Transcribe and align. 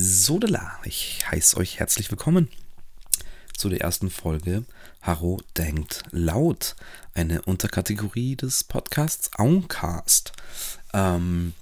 Sodela, 0.00 0.78
ich 0.84 1.28
heiße 1.28 1.56
euch 1.56 1.80
herzlich 1.80 2.08
willkommen 2.08 2.48
zu 3.56 3.68
der 3.68 3.80
ersten 3.80 4.10
Folge 4.10 4.64
Harro 5.02 5.40
denkt 5.56 6.04
laut, 6.12 6.76
eine 7.14 7.42
Unterkategorie 7.42 8.36
des 8.36 8.62
Podcasts 8.62 9.32
Auncast. 9.34 10.34
Ähm, 10.94 11.52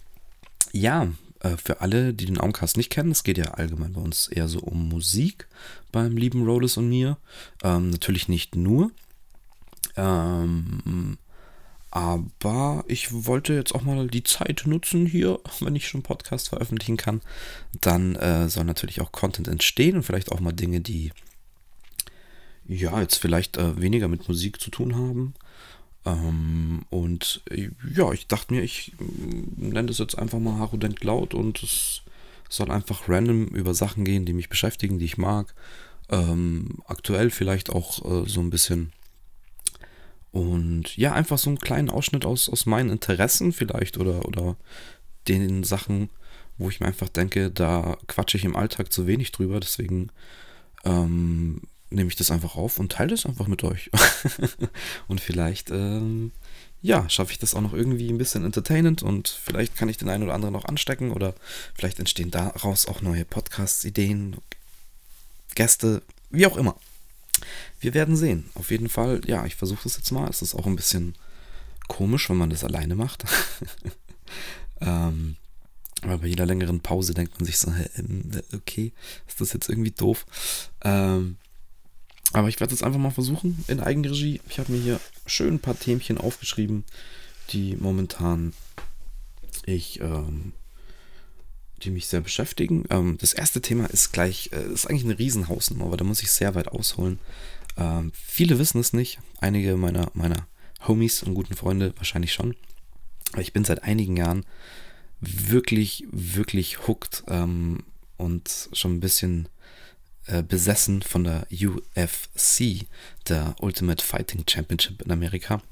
ja, 0.72 1.08
äh, 1.40 1.56
für 1.56 1.80
alle, 1.80 2.12
die 2.12 2.26
den 2.26 2.38
Auncast 2.38 2.76
nicht 2.76 2.90
kennen, 2.90 3.10
es 3.10 3.24
geht 3.24 3.38
ja 3.38 3.52
allgemein 3.52 3.94
bei 3.94 4.02
uns 4.02 4.28
eher 4.28 4.48
so 4.48 4.58
um 4.58 4.86
Musik 4.86 5.48
beim 5.90 6.18
lieben 6.18 6.44
Rollis 6.44 6.76
und 6.76 6.90
mir. 6.90 7.16
Ähm, 7.62 7.88
natürlich 7.88 8.28
nicht 8.28 8.54
nur. 8.54 8.90
Ähm, 9.96 11.16
aber 11.96 12.84
ich 12.88 13.24
wollte 13.24 13.54
jetzt 13.54 13.74
auch 13.74 13.80
mal 13.80 14.06
die 14.08 14.22
Zeit 14.22 14.64
nutzen 14.66 15.06
hier, 15.06 15.40
wenn 15.60 15.74
ich 15.74 15.88
schon 15.88 16.02
Podcast 16.02 16.50
veröffentlichen 16.50 16.98
kann. 16.98 17.22
Dann 17.80 18.16
äh, 18.16 18.50
soll 18.50 18.64
natürlich 18.64 19.00
auch 19.00 19.12
Content 19.12 19.48
entstehen 19.48 19.96
und 19.96 20.02
vielleicht 20.02 20.30
auch 20.30 20.40
mal 20.40 20.52
Dinge, 20.52 20.82
die 20.82 21.10
ja 22.68 23.00
jetzt 23.00 23.16
vielleicht 23.16 23.56
äh, 23.56 23.80
weniger 23.80 24.08
mit 24.08 24.28
Musik 24.28 24.60
zu 24.60 24.70
tun 24.70 24.94
haben. 24.94 25.32
Ähm, 26.04 26.84
und 26.90 27.40
äh, 27.48 27.70
ja, 27.94 28.12
ich 28.12 28.26
dachte 28.26 28.52
mir, 28.52 28.62
ich 28.62 28.92
äh, 29.00 29.04
nenne 29.56 29.88
das 29.88 29.96
jetzt 29.96 30.18
einfach 30.18 30.38
mal 30.38 30.58
Haru 30.58 30.76
denkt 30.76 31.02
laut 31.02 31.32
und 31.32 31.62
es 31.62 32.02
soll 32.50 32.70
einfach 32.70 33.08
random 33.08 33.46
über 33.46 33.72
Sachen 33.72 34.04
gehen, 34.04 34.26
die 34.26 34.34
mich 34.34 34.50
beschäftigen, 34.50 34.98
die 34.98 35.06
ich 35.06 35.16
mag. 35.16 35.54
Ähm, 36.10 36.82
aktuell 36.88 37.30
vielleicht 37.30 37.70
auch 37.70 38.04
äh, 38.04 38.28
so 38.28 38.40
ein 38.40 38.50
bisschen 38.50 38.92
und 40.36 40.94
ja, 40.98 41.14
einfach 41.14 41.38
so 41.38 41.48
einen 41.48 41.58
kleinen 41.58 41.88
Ausschnitt 41.88 42.26
aus, 42.26 42.50
aus 42.50 42.66
meinen 42.66 42.90
Interessen 42.90 43.54
vielleicht 43.54 43.96
oder, 43.96 44.26
oder 44.26 44.56
den 45.28 45.64
Sachen, 45.64 46.10
wo 46.58 46.68
ich 46.68 46.78
mir 46.78 46.88
einfach 46.88 47.08
denke, 47.08 47.50
da 47.50 47.96
quatsche 48.06 48.36
ich 48.36 48.44
im 48.44 48.54
Alltag 48.54 48.92
zu 48.92 49.06
wenig 49.06 49.32
drüber. 49.32 49.60
Deswegen 49.60 50.10
ähm, 50.84 51.62
nehme 51.88 52.10
ich 52.10 52.16
das 52.16 52.30
einfach 52.30 52.56
auf 52.56 52.78
und 52.78 52.92
teile 52.92 53.12
das 53.12 53.24
einfach 53.24 53.46
mit 53.46 53.64
euch. 53.64 53.90
und 55.08 55.22
vielleicht, 55.22 55.70
ähm, 55.70 56.32
ja, 56.82 57.08
schaffe 57.08 57.32
ich 57.32 57.38
das 57.38 57.54
auch 57.54 57.62
noch 57.62 57.72
irgendwie 57.72 58.10
ein 58.10 58.18
bisschen 58.18 58.44
entertainend 58.44 59.02
und 59.02 59.28
vielleicht 59.28 59.74
kann 59.74 59.88
ich 59.88 59.96
den 59.96 60.10
einen 60.10 60.24
oder 60.24 60.34
anderen 60.34 60.52
noch 60.52 60.66
anstecken 60.66 61.12
oder 61.12 61.34
vielleicht 61.74 61.98
entstehen 61.98 62.30
daraus 62.30 62.88
auch 62.88 63.00
neue 63.00 63.24
Podcast-Ideen, 63.24 64.36
Gäste, 65.54 66.02
wie 66.28 66.46
auch 66.46 66.58
immer. 66.58 66.76
Wir 67.80 67.94
werden 67.94 68.16
sehen. 68.16 68.50
Auf 68.54 68.70
jeden 68.70 68.88
Fall, 68.88 69.20
ja, 69.26 69.44
ich 69.46 69.56
versuche 69.56 69.84
das 69.84 69.96
jetzt 69.96 70.10
mal. 70.12 70.28
Es 70.28 70.42
ist 70.42 70.54
auch 70.54 70.66
ein 70.66 70.76
bisschen 70.76 71.14
komisch, 71.88 72.28
wenn 72.30 72.36
man 72.36 72.50
das 72.50 72.64
alleine 72.64 72.94
macht. 72.94 73.24
ähm, 74.80 75.36
aber 76.02 76.18
bei 76.18 76.26
jeder 76.26 76.46
längeren 76.46 76.80
Pause 76.80 77.14
denkt 77.14 77.38
man 77.38 77.46
sich 77.46 77.58
so, 77.58 77.72
ähm, 77.96 78.30
okay, 78.54 78.92
ist 79.26 79.40
das 79.40 79.52
jetzt 79.52 79.68
irgendwie 79.68 79.92
doof? 79.92 80.26
Ähm, 80.82 81.36
aber 82.32 82.48
ich 82.48 82.60
werde 82.60 82.74
es 82.74 82.82
einfach 82.82 82.98
mal 82.98 83.10
versuchen 83.10 83.64
in 83.68 83.80
Eigenregie. 83.80 84.40
Ich 84.48 84.58
habe 84.58 84.72
mir 84.72 84.78
hier 84.78 85.00
schön 85.24 85.54
ein 85.54 85.60
paar 85.60 85.78
Themchen 85.78 86.18
aufgeschrieben, 86.18 86.84
die 87.50 87.76
momentan 87.76 88.52
ich 89.64 90.00
ähm, 90.00 90.52
die 91.82 91.90
mich 91.90 92.06
sehr 92.06 92.20
beschäftigen. 92.20 92.84
Ähm, 92.90 93.18
das 93.20 93.32
erste 93.32 93.60
Thema 93.60 93.86
ist 93.86 94.12
gleich, 94.12 94.50
äh, 94.52 94.72
ist 94.72 94.86
eigentlich 94.86 95.04
eine 95.04 95.18
Riesenhausnummer, 95.18 95.86
aber 95.86 95.96
da 95.96 96.04
muss 96.04 96.22
ich 96.22 96.30
sehr 96.30 96.54
weit 96.54 96.68
ausholen. 96.68 97.18
Ähm, 97.76 98.12
viele 98.14 98.58
wissen 98.58 98.80
es 98.80 98.92
nicht, 98.92 99.18
einige 99.40 99.76
meiner, 99.76 100.10
meiner 100.14 100.46
Homies 100.86 101.22
und 101.22 101.34
guten 101.34 101.54
Freunde 101.54 101.92
wahrscheinlich 101.96 102.32
schon. 102.32 102.54
Aber 103.32 103.42
ich 103.42 103.52
bin 103.52 103.64
seit 103.64 103.82
einigen 103.82 104.16
Jahren 104.16 104.44
wirklich, 105.20 106.06
wirklich 106.10 106.86
hooked 106.86 107.24
ähm, 107.28 107.82
und 108.16 108.68
schon 108.72 108.94
ein 108.94 109.00
bisschen 109.00 109.48
äh, 110.26 110.42
besessen 110.42 111.02
von 111.02 111.24
der 111.24 111.46
UFC, 111.50 112.86
der 113.28 113.54
Ultimate 113.60 114.04
Fighting 114.04 114.44
Championship 114.48 115.02
in 115.02 115.12
Amerika. 115.12 115.62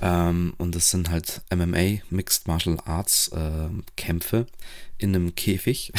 Ähm, 0.00 0.54
und 0.58 0.74
das 0.74 0.90
sind 0.90 1.10
halt 1.10 1.42
MMA, 1.52 2.00
Mixed 2.10 2.46
Martial 2.46 2.78
Arts 2.84 3.28
äh, 3.28 3.68
Kämpfe 3.96 4.46
in 4.98 5.14
einem 5.14 5.34
Käfig. 5.34 5.92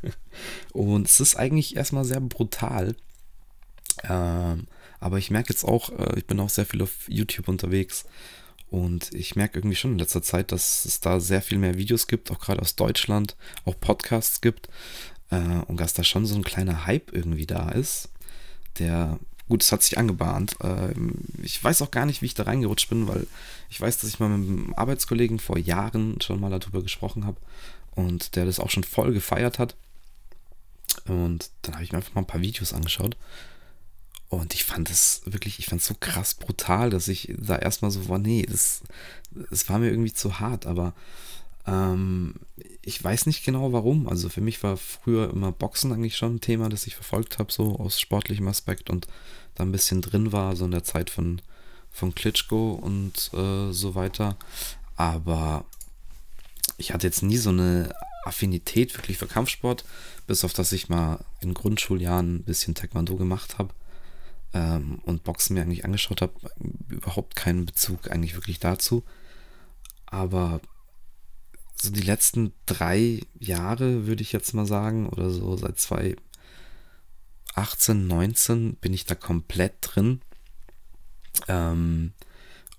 und 0.72 1.08
es 1.08 1.20
ist 1.20 1.36
eigentlich 1.36 1.76
erstmal 1.76 2.04
sehr 2.04 2.20
brutal. 2.20 2.94
Ähm, 4.02 4.66
aber 5.00 5.18
ich 5.18 5.30
merke 5.30 5.52
jetzt 5.52 5.64
auch, 5.64 5.90
äh, 5.90 6.18
ich 6.18 6.26
bin 6.26 6.40
auch 6.40 6.50
sehr 6.50 6.66
viel 6.66 6.82
auf 6.82 7.08
YouTube 7.08 7.48
unterwegs. 7.48 8.04
Und 8.70 9.14
ich 9.14 9.36
merke 9.36 9.58
irgendwie 9.58 9.76
schon 9.76 9.92
in 9.92 9.98
letzter 9.98 10.22
Zeit, 10.22 10.50
dass 10.50 10.84
es 10.84 11.00
da 11.00 11.20
sehr 11.20 11.42
viel 11.42 11.58
mehr 11.58 11.78
Videos 11.78 12.08
gibt, 12.08 12.30
auch 12.32 12.40
gerade 12.40 12.60
aus 12.60 12.74
Deutschland, 12.74 13.36
auch 13.64 13.78
Podcasts 13.78 14.40
gibt. 14.40 14.68
Äh, 15.34 15.64
und 15.66 15.80
dass 15.80 15.94
da 15.94 16.04
schon 16.04 16.26
so 16.26 16.34
ein 16.34 16.44
kleiner 16.44 16.86
Hype 16.86 17.12
irgendwie 17.12 17.46
da 17.46 17.70
ist, 17.70 18.08
der 18.78 19.18
gut, 19.48 19.62
es 19.62 19.72
hat 19.72 19.82
sich 19.82 19.98
angebahnt. 19.98 20.56
Ähm, 20.62 21.14
ich 21.42 21.62
weiß 21.62 21.82
auch 21.82 21.90
gar 21.90 22.06
nicht, 22.06 22.22
wie 22.22 22.26
ich 22.26 22.34
da 22.34 22.44
reingerutscht 22.44 22.88
bin, 22.88 23.08
weil 23.08 23.26
ich 23.68 23.80
weiß, 23.80 23.98
dass 23.98 24.08
ich 24.08 24.20
mal 24.20 24.28
mit 24.28 24.48
einem 24.48 24.74
Arbeitskollegen 24.74 25.38
vor 25.38 25.58
Jahren 25.58 26.20
schon 26.20 26.40
mal 26.40 26.50
darüber 26.50 26.82
gesprochen 26.82 27.26
habe 27.26 27.36
und 27.94 28.36
der 28.36 28.46
das 28.46 28.60
auch 28.60 28.70
schon 28.70 28.84
voll 28.84 29.12
gefeiert 29.12 29.58
hat. 29.58 29.76
Und 31.06 31.50
dann 31.62 31.74
habe 31.74 31.84
ich 31.84 31.92
mir 31.92 31.98
einfach 31.98 32.14
mal 32.14 32.22
ein 32.22 32.26
paar 32.26 32.40
Videos 32.40 32.72
angeschaut. 32.72 33.16
Und 34.28 34.54
ich 34.54 34.64
fand 34.64 34.90
es 34.90 35.22
wirklich, 35.26 35.58
ich 35.58 35.66
fand 35.66 35.82
es 35.82 35.86
so 35.86 35.94
krass 35.98 36.34
brutal, 36.34 36.90
dass 36.90 37.08
ich 37.08 37.32
da 37.38 37.56
erstmal 37.56 37.90
so 37.90 38.08
war, 38.08 38.18
nee, 38.18 38.46
das, 38.48 38.82
das 39.50 39.68
war 39.68 39.78
mir 39.78 39.90
irgendwie 39.90 40.12
zu 40.12 40.40
hart, 40.40 40.66
aber 40.66 40.94
ähm, 41.66 42.34
ich 42.86 43.02
weiß 43.02 43.26
nicht 43.26 43.44
genau 43.44 43.72
warum. 43.72 44.08
Also 44.08 44.28
für 44.28 44.40
mich 44.40 44.62
war 44.62 44.76
früher 44.76 45.30
immer 45.30 45.52
Boxen 45.52 45.92
eigentlich 45.92 46.16
schon 46.16 46.36
ein 46.36 46.40
Thema, 46.40 46.68
das 46.68 46.86
ich 46.86 46.94
verfolgt 46.94 47.38
habe, 47.38 47.52
so 47.52 47.78
aus 47.78 48.00
sportlichem 48.00 48.48
Aspekt 48.48 48.90
und 48.90 49.06
da 49.54 49.64
ein 49.64 49.72
bisschen 49.72 50.02
drin 50.02 50.32
war, 50.32 50.56
so 50.56 50.64
in 50.64 50.70
der 50.70 50.84
Zeit 50.84 51.10
von, 51.10 51.40
von 51.90 52.14
Klitschko 52.14 52.72
und 52.72 53.30
äh, 53.34 53.72
so 53.72 53.94
weiter. 53.94 54.36
Aber 54.96 55.64
ich 56.76 56.92
hatte 56.92 57.06
jetzt 57.06 57.22
nie 57.22 57.36
so 57.36 57.50
eine 57.50 57.94
Affinität 58.24 58.96
wirklich 58.96 59.18
für 59.18 59.26
Kampfsport, 59.26 59.84
bis 60.26 60.44
auf 60.44 60.52
dass 60.52 60.72
ich 60.72 60.88
mal 60.88 61.24
in 61.40 61.54
Grundschuljahren 61.54 62.36
ein 62.36 62.44
bisschen 62.44 62.74
Taekwondo 62.74 63.16
gemacht 63.16 63.58
habe 63.58 63.74
ähm, 64.52 65.00
und 65.04 65.24
Boxen 65.24 65.54
mir 65.54 65.62
eigentlich 65.62 65.84
angeschaut 65.84 66.22
habe. 66.22 66.34
Überhaupt 66.88 67.36
keinen 67.36 67.66
Bezug 67.66 68.10
eigentlich 68.10 68.34
wirklich 68.34 68.58
dazu. 68.58 69.04
Aber 70.06 70.60
so 71.74 71.90
die 71.90 72.02
letzten 72.02 72.52
drei 72.66 73.20
Jahre, 73.38 74.06
würde 74.06 74.22
ich 74.22 74.32
jetzt 74.32 74.54
mal 74.54 74.66
sagen, 74.66 75.08
oder 75.08 75.30
so 75.30 75.56
seit 75.56 75.78
2018, 75.78 78.06
19 78.06 78.74
bin 78.76 78.92
ich 78.92 79.06
da 79.06 79.14
komplett 79.14 79.74
drin. 79.80 80.20
Ähm, 81.48 82.12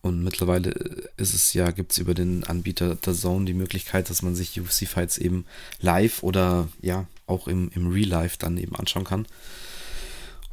und 0.01 0.23
mittlerweile 0.23 0.69
ist 1.17 1.33
es 1.33 1.53
ja, 1.53 1.71
gibt 1.71 1.93
es 1.93 1.97
über 1.97 2.13
den 2.13 2.43
Anbieter 2.43 2.93
der 2.93 3.15
Zone 3.15 3.45
die 3.45 3.55
Möglichkeit, 3.55 4.09
dass 4.09 4.21
man 4.21 4.35
sich 4.35 4.59
UFC-Fights 4.59 5.17
eben 5.17 5.45
live 5.79 6.21
oder 6.21 6.67
ja, 6.79 7.07
auch 7.25 7.47
im, 7.47 7.71
im 7.73 7.91
Real 7.91 8.09
Life 8.09 8.37
dann 8.37 8.57
eben 8.57 8.75
anschauen 8.75 9.03
kann. 9.03 9.25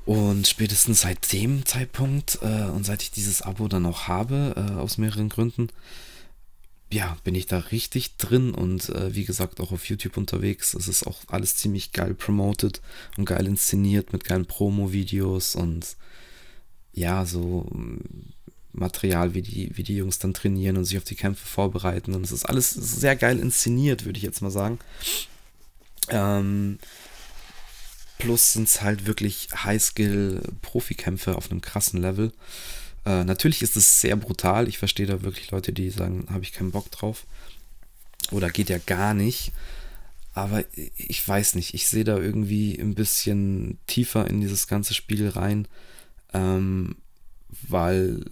Und 0.05 0.49
spätestens 0.49 1.03
seit 1.03 1.33
dem 1.33 1.65
Zeitpunkt 1.65 2.39
äh, 2.43 2.71
und 2.71 2.85
seit 2.85 3.03
ich 3.03 3.11
dieses 3.11 3.43
Abo 3.43 3.69
dann 3.69 3.87
auch 3.87 4.09
habe, 4.09 4.55
äh, 4.57 4.81
aus 4.81 4.99
mehreren 4.99 5.29
Gründen, 5.29 5.69
ja, 6.93 7.17
bin 7.25 7.35
ich 7.35 7.47
da 7.47 7.59
richtig 7.59 8.17
drin 8.17 8.53
und 8.53 8.91
äh, 8.91 9.15
wie 9.15 9.25
gesagt 9.25 9.61
auch 9.61 9.73
auf 9.73 9.87
YouTube 9.87 10.19
unterwegs. 10.19 10.75
Es 10.75 10.89
ist 10.89 11.07
auch 11.07 11.21
alles 11.29 11.57
ziemlich 11.57 11.93
geil 11.93 12.15
promoted 12.15 12.83
und 13.17 13.25
geil 13.25 13.47
inszeniert 13.47 14.13
mit 14.13 14.25
geilen 14.25 14.45
Promo-Videos 14.45 15.55
und 15.55 15.97
ja, 16.93 17.25
so 17.25 17.67
mm, 17.71 18.33
Material, 18.73 19.33
wie 19.35 19.43
die, 19.43 19.77
wie 19.77 19.83
die 19.83 19.97
Jungs 19.97 20.19
dann 20.19 20.35
trainieren 20.35 20.77
und 20.77 20.85
sich 20.85 20.99
auf 20.99 21.05
die 21.05 21.17
Kämpfe 21.17 21.47
vorbereiten. 21.47 22.15
Und 22.15 22.25
es 22.25 22.33
ist 22.33 22.45
alles 22.45 22.71
sehr 22.71 23.17
geil 23.17 23.39
inszeniert, 23.39 24.05
würde 24.05 24.19
ich 24.19 24.25
jetzt 24.25 24.43
mal 24.43 24.51
sagen. 24.51 24.79
Ähm, 26.09 26.79
plus 28.19 28.53
sind 28.53 28.69
es 28.69 28.83
halt 28.83 29.07
wirklich 29.07 29.49
High-Skill-Profikämpfe 29.55 31.37
auf 31.37 31.51
einem 31.51 31.63
krassen 31.63 32.03
Level. 32.03 32.33
Äh, 33.05 33.25
natürlich 33.25 33.63
ist 33.63 33.77
es 33.77 34.01
sehr 34.01 34.17
brutal. 34.17 34.69
Ich 34.69 34.79
verstehe 34.79 35.07
da 35.07 35.23
wirklich 35.23 35.51
Leute, 35.51 35.73
die 35.73 35.91
sagen, 35.91 36.27
habe 36.31 36.45
ich 36.45 36.53
keinen 36.53 36.71
Bock 36.71 36.91
drauf. 36.91 37.27
Oder 38.31 38.51
geht 38.51 38.69
ja 38.69 38.79
gar 38.79 39.15
nicht. 39.15 39.53
Aber 40.35 40.65
ich 40.97 41.27
weiß 41.27 41.57
nicht, 41.57 41.75
ich 41.75 41.87
sehe 41.87 42.05
da 42.05 42.17
irgendwie 42.17 42.79
ein 42.79 42.95
bisschen 42.95 43.79
tiefer 43.87 44.27
in 44.29 44.41
dieses 44.41 44.67
ganze 44.67 44.95
Spiel 44.95 45.29
rein. 45.29 45.69
Ähm, 46.33 46.97
weil 47.69 48.25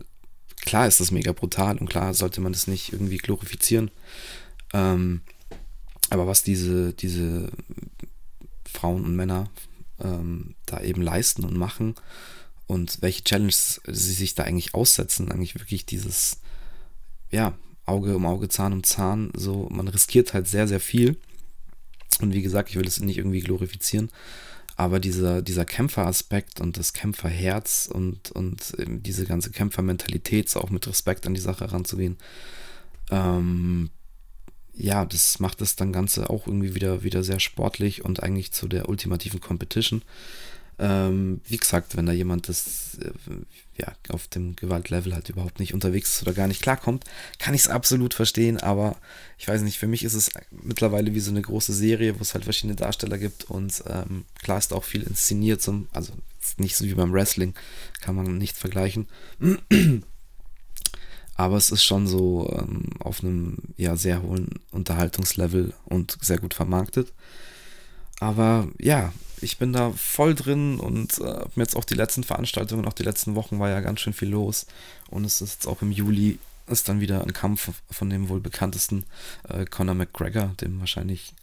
klar 0.63 0.87
ist 0.87 1.01
das 1.01 1.11
mega 1.11 1.33
brutal 1.33 1.79
und 1.79 1.91
klar 1.91 2.15
sollte 2.15 2.41
man 2.41 2.53
das 2.53 2.67
nicht 2.67 2.93
irgendwie 2.93 3.19
glorifizieren. 3.19 3.91
Ähm, 4.73 5.21
aber 6.09 6.27
was 6.27 6.43
diese, 6.43 6.93
diese 6.93 7.51
Frauen 8.65 9.05
und 9.05 9.17
Männer 9.17 9.51
ähm, 10.01 10.55
da 10.67 10.81
eben 10.81 11.03
leisten 11.03 11.45
und 11.45 11.57
machen, 11.57 11.95
und 12.71 12.99
welche 13.01 13.25
Challenges 13.25 13.81
sie 13.89 14.13
sich 14.13 14.37
da 14.37 14.45
eigentlich 14.45 14.75
aussetzen. 14.75 15.33
Eigentlich 15.33 15.57
wirklich 15.57 15.87
dieses, 15.87 16.41
ja, 17.29 17.59
Auge 17.85 18.15
um 18.15 18.27
Auge, 18.27 18.49
Zahn 18.49 18.73
um 18.73 18.85
Zahn. 18.85 19.33
So, 19.35 19.69
man 19.73 19.89
riskiert 19.89 20.35
halt 20.35 20.47
sehr, 20.47 20.69
sehr 20.69 20.79
viel. 20.79 21.17
Und 22.21 22.33
wie 22.33 22.43
gesagt, 22.43 22.71
ich 22.71 22.77
will 22.77 22.87
es 22.87 23.01
nicht 23.01 23.19
irgendwie 23.19 23.41
glorifizieren, 23.41 24.09
aber 24.77 25.01
dieser, 25.01 25.43
dieser 25.43 25.65
Kämpferaspekt 25.65 26.61
und 26.61 26.77
das 26.77 26.93
Kämpferherz 26.93 27.89
und, 27.93 28.31
und 28.31 28.73
diese 28.79 29.25
ganze 29.25 29.51
Kämpfermentalität, 29.51 30.55
auch 30.57 30.71
mit 30.71 30.87
Respekt 30.87 31.27
an 31.27 31.35
die 31.35 31.41
Sache 31.41 31.65
heranzugehen, 31.65 32.19
ähm, 33.11 33.91
ja, 34.75 35.05
das 35.05 35.41
macht 35.41 35.61
das 35.61 35.75
dann 35.75 35.93
Ganze 35.93 36.31
auch 36.31 36.47
irgendwie 36.47 36.77
wieder, 36.77 37.03
wieder 37.03 37.25
sehr 37.25 37.41
sportlich 37.41 38.05
und 38.05 38.23
eigentlich 38.23 38.53
zu 38.53 38.69
der 38.69 38.89
ultimativen 38.89 39.41
Competition. 39.41 40.03
Ähm, 40.83 41.43
wie 41.47 41.59
gesagt, 41.59 41.95
wenn 41.95 42.07
da 42.07 42.13
jemand 42.13 42.49
das 42.49 42.97
äh, 43.03 43.11
ja, 43.77 43.93
auf 44.09 44.29
dem 44.29 44.57
Gewaltlevel 44.57 45.15
halt 45.15 45.29
überhaupt 45.29 45.61
nicht 45.61 45.75
unterwegs 45.75 46.17
ist 46.17 46.23
oder 46.23 46.33
gar 46.33 46.49
nicht 46.49 46.63
klarkommt, 46.63 47.05
kann 47.39 47.53
ich 47.53 47.63
es 47.63 47.69
absolut 47.69 48.15
verstehen, 48.15 48.57
aber 48.59 48.97
ich 49.37 49.47
weiß 49.47 49.61
nicht, 49.61 49.79
für 49.79 49.87
mich 49.87 50.05
ist 50.05 50.15
es 50.15 50.31
mittlerweile 50.51 51.15
wie 51.15 51.21
so 51.21 51.31
eine 51.31 51.43
große 51.43 51.75
Serie, 51.75 52.19
wo 52.19 52.23
es 52.23 52.33
halt 52.33 52.45
verschiedene 52.45 52.77
Darsteller 52.77 53.19
gibt 53.19 53.45
und 53.45 53.83
ähm, 53.89 54.25
klar 54.43 54.57
ist 54.57 54.73
auch 54.73 54.85
viel 54.85 55.03
inszeniert, 55.03 55.61
zum, 55.61 55.87
also 55.93 56.15
nicht 56.57 56.77
so 56.77 56.87
wie 56.87 56.95
beim 56.95 57.13
Wrestling, 57.13 57.53
kann 58.01 58.15
man 58.15 58.39
nicht 58.39 58.57
vergleichen. 58.57 59.07
Aber 61.35 61.57
es 61.57 61.71
ist 61.71 61.85
schon 61.85 62.07
so 62.07 62.51
ähm, 62.59 62.85
auf 63.01 63.23
einem 63.23 63.59
ja, 63.77 63.97
sehr 63.97 64.23
hohen 64.23 64.61
Unterhaltungslevel 64.71 65.75
und 65.85 66.17
sehr 66.21 66.39
gut 66.39 66.55
vermarktet. 66.55 67.13
Aber 68.19 68.69
ja, 68.79 69.13
ich 69.43 69.59
bin 69.59 69.73
da 69.73 69.93
voll 69.93 70.35
drin 70.35 70.79
und 70.79 71.19
äh, 71.19 71.45
mir 71.55 71.63
jetzt 71.63 71.77
auch 71.77 71.85
die 71.85 71.95
letzten 71.95 72.25
Veranstaltungen, 72.25 72.87
auch 72.87 72.93
die 72.93 73.03
letzten 73.03 73.35
Wochen 73.35 73.59
war 73.59 73.69
ja 73.69 73.81
ganz 73.81 74.01
schön 74.01 74.13
viel 74.13 74.29
los. 74.29 74.67
Und 75.09 75.25
es 75.25 75.41
ist 75.41 75.53
jetzt 75.53 75.67
auch 75.67 75.83
im 75.83 75.93
Juli 75.93 76.39
ist 76.67 76.89
dann 76.89 77.01
wieder 77.01 77.23
ein 77.23 77.33
Kampf 77.33 77.71
von 77.91 78.11
dem 78.11 78.29
wohl 78.29 78.41
bekanntesten 78.41 79.05
äh, 79.49 79.65
Conor 79.65 79.95
McGregor, 79.95 80.55
dem 80.61 80.79
wahrscheinlich 80.81 81.35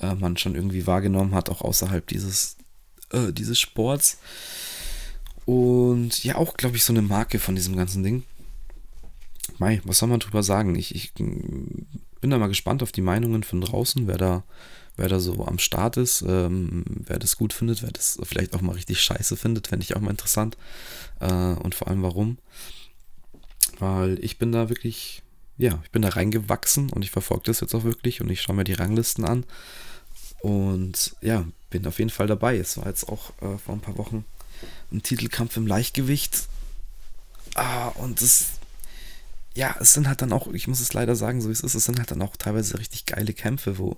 äh, 0.00 0.14
man 0.14 0.36
schon 0.36 0.54
irgendwie 0.54 0.86
wahrgenommen 0.86 1.34
hat, 1.34 1.48
auch 1.48 1.62
außerhalb 1.62 2.06
dieses, 2.06 2.56
äh, 3.10 3.32
dieses 3.32 3.58
Sports. 3.58 4.18
Und 5.46 6.22
ja, 6.24 6.36
auch, 6.36 6.54
glaube 6.54 6.76
ich, 6.76 6.84
so 6.84 6.92
eine 6.92 7.02
Marke 7.02 7.38
von 7.38 7.54
diesem 7.54 7.76
ganzen 7.76 8.02
Ding. 8.02 8.24
Mei, 9.58 9.80
was 9.84 9.98
soll 9.98 10.08
man 10.08 10.20
drüber 10.20 10.42
sagen? 10.42 10.74
Ich, 10.74 10.94
ich 10.94 11.12
bin 11.14 11.86
da 12.20 12.38
mal 12.38 12.48
gespannt 12.48 12.82
auf 12.82 12.92
die 12.92 13.00
Meinungen 13.00 13.42
von 13.42 13.60
draußen, 13.60 14.06
wer 14.06 14.18
da 14.18 14.44
wer 15.00 15.08
da 15.08 15.18
so 15.18 15.44
am 15.46 15.58
Start 15.58 15.96
ist, 15.96 16.22
ähm, 16.22 16.84
wer 16.86 17.18
das 17.18 17.36
gut 17.36 17.52
findet, 17.52 17.82
wer 17.82 17.90
das 17.90 18.18
vielleicht 18.22 18.54
auch 18.54 18.60
mal 18.60 18.72
richtig 18.72 19.00
scheiße 19.00 19.36
findet, 19.36 19.68
fände 19.68 19.82
ich 19.82 19.96
auch 19.96 20.00
mal 20.00 20.10
interessant. 20.10 20.56
Äh, 21.20 21.32
und 21.32 21.74
vor 21.74 21.88
allem 21.88 22.02
warum. 22.02 22.38
Weil 23.78 24.22
ich 24.22 24.38
bin 24.38 24.52
da 24.52 24.68
wirklich, 24.68 25.22
ja, 25.56 25.80
ich 25.82 25.90
bin 25.90 26.02
da 26.02 26.10
reingewachsen 26.10 26.90
und 26.90 27.02
ich 27.02 27.10
verfolge 27.10 27.44
das 27.46 27.60
jetzt 27.60 27.74
auch 27.74 27.84
wirklich 27.84 28.20
und 28.20 28.30
ich 28.30 28.42
schaue 28.42 28.56
mir 28.56 28.64
die 28.64 28.74
Ranglisten 28.74 29.24
an. 29.24 29.44
Und 30.42 31.16
ja, 31.22 31.46
bin 31.70 31.86
auf 31.86 31.98
jeden 31.98 32.10
Fall 32.10 32.26
dabei. 32.26 32.58
Es 32.58 32.76
war 32.76 32.86
jetzt 32.86 33.08
auch 33.08 33.30
äh, 33.40 33.58
vor 33.58 33.74
ein 33.74 33.80
paar 33.80 33.96
Wochen 33.96 34.24
ein 34.92 35.02
Titelkampf 35.02 35.56
im 35.56 35.66
Leichtgewicht. 35.66 36.46
Ah, 37.54 37.88
und 37.88 38.20
das, 38.20 38.50
ja, 39.54 39.74
es 39.80 39.94
sind 39.94 40.08
halt 40.08 40.20
dann 40.20 40.32
auch, 40.32 40.52
ich 40.52 40.68
muss 40.68 40.80
es 40.80 40.92
leider 40.92 41.16
sagen, 41.16 41.40
so 41.40 41.48
wie 41.48 41.52
es 41.52 41.62
ist, 41.62 41.74
es 41.74 41.86
sind 41.86 41.98
halt 41.98 42.10
dann 42.10 42.22
auch 42.22 42.36
teilweise 42.36 42.78
richtig 42.78 43.06
geile 43.06 43.32
Kämpfe, 43.32 43.78
wo 43.78 43.96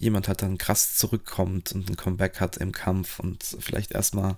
jemand 0.00 0.26
halt 0.28 0.42
dann 0.42 0.58
krass 0.58 0.96
zurückkommt 0.96 1.72
und 1.72 1.88
ein 1.88 1.96
Comeback 1.96 2.40
hat 2.40 2.56
im 2.56 2.72
Kampf 2.72 3.20
und 3.20 3.44
vielleicht 3.60 3.92
erstmal 3.92 4.36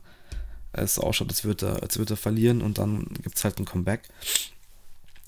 es 0.72 0.98
ausschaut, 0.98 1.28
als 1.28 1.44
würde 1.44 1.66
er, 1.66 1.82
als 1.82 1.96
er 1.96 2.16
verlieren 2.16 2.62
und 2.62 2.78
dann 2.78 3.06
gibt 3.22 3.36
es 3.36 3.44
halt 3.44 3.58
ein 3.58 3.64
Comeback. 3.64 4.02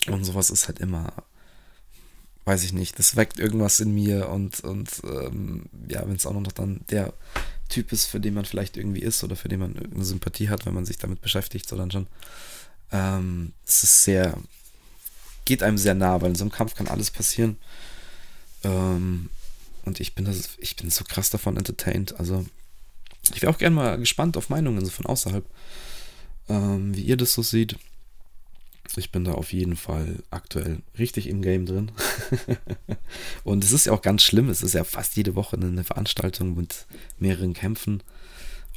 Und 0.08 0.24
sowas 0.24 0.50
ist 0.50 0.66
halt 0.66 0.80
immer, 0.80 1.12
weiß 2.44 2.64
ich 2.64 2.72
nicht, 2.72 2.98
das 2.98 3.16
weckt 3.16 3.38
irgendwas 3.38 3.80
in 3.80 3.94
mir 3.94 4.28
und, 4.28 4.60
und 4.60 4.90
ähm, 5.04 5.66
ja, 5.88 6.02
wenn 6.06 6.16
es 6.16 6.26
auch 6.26 6.32
noch 6.32 6.52
dann 6.52 6.80
der 6.90 7.14
Typ 7.68 7.92
ist, 7.92 8.06
für 8.06 8.20
den 8.20 8.34
man 8.34 8.44
vielleicht 8.44 8.76
irgendwie 8.76 9.02
ist 9.02 9.22
oder 9.22 9.36
für 9.36 9.48
den 9.48 9.60
man 9.60 9.74
irgendeine 9.74 10.04
Sympathie 10.04 10.48
hat, 10.48 10.66
wenn 10.66 10.74
man 10.74 10.84
sich 10.84 10.98
damit 10.98 11.20
beschäftigt, 11.20 11.68
so 11.68 11.76
dann 11.76 11.90
schon. 11.90 12.06
Ähm, 12.90 13.52
es 13.66 13.84
ist 13.84 14.02
sehr, 14.02 14.36
geht 15.44 15.62
einem 15.62 15.78
sehr 15.78 15.94
nah, 15.94 16.20
weil 16.20 16.30
in 16.30 16.36
so 16.36 16.44
einem 16.44 16.52
Kampf 16.52 16.74
kann 16.74 16.88
alles 16.88 17.10
passieren. 17.10 17.56
Ähm, 18.64 19.30
und 19.84 20.00
ich 20.00 20.14
bin, 20.14 20.24
das, 20.24 20.56
ich 20.58 20.76
bin 20.76 20.90
so 20.90 21.04
krass 21.04 21.30
davon 21.30 21.56
entertained. 21.56 22.18
Also, 22.18 22.46
ich 23.34 23.42
wäre 23.42 23.52
auch 23.52 23.58
gerne 23.58 23.76
mal 23.76 23.98
gespannt 23.98 24.36
auf 24.36 24.50
Meinungen 24.50 24.84
von 24.86 25.06
außerhalb, 25.06 25.44
ähm, 26.48 26.94
wie 26.96 27.02
ihr 27.02 27.16
das 27.16 27.34
so 27.34 27.42
seht. 27.42 27.76
Ich 28.96 29.10
bin 29.10 29.24
da 29.24 29.32
auf 29.32 29.52
jeden 29.52 29.76
Fall 29.76 30.22
aktuell 30.30 30.80
richtig 30.98 31.26
im 31.26 31.42
Game 31.42 31.66
drin. 31.66 31.90
und 33.44 33.64
es 33.64 33.72
ist 33.72 33.86
ja 33.86 33.92
auch 33.92 34.02
ganz 34.02 34.22
schlimm. 34.22 34.48
Es 34.48 34.62
ist 34.62 34.74
ja 34.74 34.84
fast 34.84 35.16
jede 35.16 35.34
Woche 35.34 35.56
eine 35.56 35.84
Veranstaltung 35.84 36.54
mit 36.54 36.86
mehreren 37.18 37.54
Kämpfen. 37.54 38.02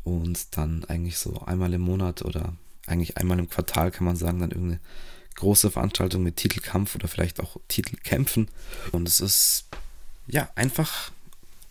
Und 0.04 0.58
dann 0.58 0.86
eigentlich 0.86 1.18
so 1.18 1.42
einmal 1.42 1.74
im 1.74 1.82
Monat 1.82 2.24
oder 2.24 2.56
eigentlich 2.88 3.18
einmal 3.18 3.38
im 3.38 3.50
Quartal 3.50 3.92
kann 3.92 4.06
man 4.06 4.16
sagen, 4.16 4.40
dann 4.40 4.52
irgendeine 4.52 4.80
große 5.36 5.70
Veranstaltung 5.70 6.24
mit 6.24 6.38
Titelkampf 6.38 6.96
oder 6.96 7.08
vielleicht 7.08 7.40
auch 7.40 7.58
Titelkämpfen. 7.68 8.48
Und 8.94 9.08
es 9.08 9.20
ist 9.20 9.66
ja, 10.28 10.50
einfach 10.56 11.12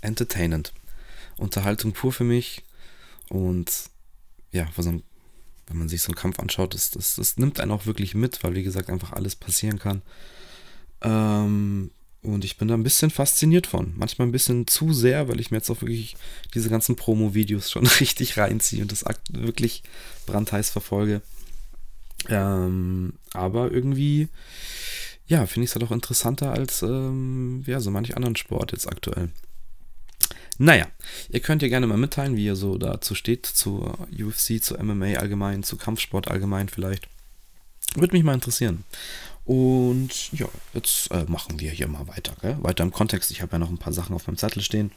entertainend. 0.01 0.73
Unterhaltung 1.37 1.93
pur 1.93 2.13
für 2.13 2.25
mich. 2.25 2.63
Und 3.29 3.71
ja, 4.53 4.69
wenn 4.77 5.03
man 5.79 5.89
sich 5.89 6.03
so 6.03 6.09
einen 6.09 6.17
Kampf 6.17 6.39
anschaut, 6.39 6.75
das, 6.75 6.91
das, 6.91 7.17
das 7.17 7.37
nimmt 7.37 7.61
einen 7.61 7.73
auch 7.73 7.87
wirklich 7.87 8.15
mit, 8.15 8.43
weil 8.43 8.55
wie 8.55 8.63
gesagt 8.63 8.89
einfach 8.89 9.13
alles 9.13 9.37
passieren 9.37 9.79
kann. 9.79 10.03
Ähm, 11.03 11.91
und 12.23 12.45
ich 12.45 12.57
bin 12.57 12.69
da 12.69 12.75
ein 12.75 12.83
bisschen 12.83 13.11
fasziniert 13.11 13.67
von. 13.67 13.93
Manchmal 13.97 14.27
ein 14.27 14.33
bisschen 14.33 14.67
zu 14.67 14.93
sehr, 14.93 15.29
weil 15.29 15.41
ich 15.41 15.51
mir 15.51 15.59
jetzt 15.59 15.71
auch 15.71 15.81
wirklich 15.81 16.17
diese 16.55 16.71
ganzen 16.71 16.97
Promo-Videos 16.97 17.71
schon 17.71 17.87
richtig 18.01 18.37
reinziehe 18.37 18.83
und 18.83 18.93
das 18.93 19.05
wirklich 19.31 19.83
brandheiß 20.27 20.71
verfolge. 20.71 21.23
Ähm, 22.29 23.15
aber 23.33 23.71
irgendwie 23.71 24.29
ja, 25.27 25.47
finde 25.47 25.65
ich 25.65 25.71
es 25.71 25.75
halt 25.75 25.85
auch 25.85 25.93
interessanter 25.93 26.53
als 26.53 26.83
ähm, 26.83 27.65
ja, 27.67 27.81
so 27.81 27.91
manch 27.91 28.17
anderen 28.17 28.37
Sport 28.37 28.73
jetzt 28.73 28.89
aktuell. 28.89 29.31
Naja, 30.59 30.87
ihr 31.29 31.41
könnt 31.41 31.63
ja 31.63 31.69
gerne 31.69 31.87
mal 31.87 31.99
mitteilen, 31.99 32.37
wie 32.37 32.47
ihr 32.47 32.57
so 32.57 32.79
dazu 32.79 33.15
steht, 33.15 33.45
zu 33.45 33.93
UFC, 34.13 34.63
zu 34.63 34.83
MMA 34.83 35.19
allgemein, 35.19 35.63
zu 35.63 35.77
Kampfsport 35.77 36.31
allgemein 36.31 36.69
vielleicht. 36.69 37.09
Würde 37.95 38.15
mich 38.15 38.25
mal 38.25 38.35
interessieren. 38.35 38.85
Und 39.45 40.33
ja, 40.33 40.49
jetzt 40.75 41.11
äh, 41.13 41.25
machen 41.29 41.61
wir 41.61 41.71
hier 41.71 41.89
mal 41.89 42.09
weiter. 42.09 42.35
Gell? 42.41 42.57
Weiter 42.63 42.85
im 42.85 42.91
Kontext. 42.91 43.31
Ich 43.31 43.43
habe 43.43 43.53
ja 43.53 43.59
noch 43.59 43.71
ein 43.71 43.79
paar 43.79 43.93
Sachen 43.93 44.15
auf 44.15 44.27
meinem 44.27 44.39
Zettel 44.39 44.63
stehen. 44.63 44.91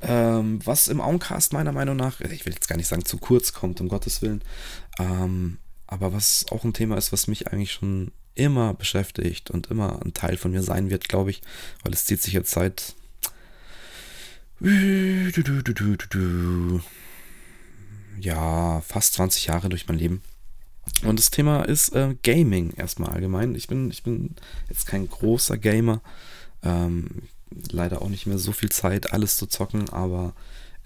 Ähm, 0.00 0.60
was 0.64 0.88
im 0.88 1.00
Auncast 1.00 1.52
meiner 1.52 1.72
Meinung 1.72 1.96
nach, 1.96 2.20
ich 2.20 2.46
will 2.46 2.54
jetzt 2.54 2.68
gar 2.68 2.76
nicht 2.76 2.88
sagen 2.88 3.04
zu 3.04 3.18
kurz 3.18 3.52
kommt, 3.52 3.80
um 3.82 3.88
Gottes 3.88 4.22
Willen, 4.22 4.42
ähm, 4.98 5.58
aber 5.86 6.14
was 6.14 6.46
auch 6.50 6.64
ein 6.64 6.72
Thema 6.72 6.96
ist, 6.96 7.12
was 7.12 7.26
mich 7.26 7.48
eigentlich 7.48 7.72
schon 7.72 8.10
immer 8.34 8.74
beschäftigt 8.74 9.50
und 9.50 9.68
immer 9.68 10.00
ein 10.02 10.14
Teil 10.14 10.36
von 10.36 10.50
mir 10.50 10.62
sein 10.62 10.90
wird, 10.90 11.08
glaube 11.08 11.30
ich, 11.30 11.42
weil 11.82 11.92
es 11.92 12.06
zieht 12.06 12.22
sich 12.22 12.32
jetzt 12.32 12.50
seit 12.50 12.94
ja, 18.20 18.80
fast 18.82 19.14
20 19.14 19.46
Jahre 19.46 19.68
durch 19.68 19.88
mein 19.88 19.98
Leben. 19.98 20.22
Und 21.04 21.18
das 21.18 21.30
Thema 21.30 21.62
ist 21.62 21.94
äh, 21.94 22.14
Gaming 22.22 22.72
erstmal 22.76 23.10
allgemein. 23.10 23.54
Ich 23.54 23.68
bin, 23.68 23.90
ich 23.90 24.02
bin 24.02 24.34
jetzt 24.68 24.86
kein 24.86 25.08
großer 25.08 25.56
Gamer. 25.56 26.02
Ähm, 26.62 27.22
leider 27.70 28.02
auch 28.02 28.08
nicht 28.08 28.26
mehr 28.26 28.38
so 28.38 28.52
viel 28.52 28.70
Zeit, 28.70 29.12
alles 29.12 29.36
zu 29.36 29.46
zocken, 29.46 29.88
aber 29.90 30.34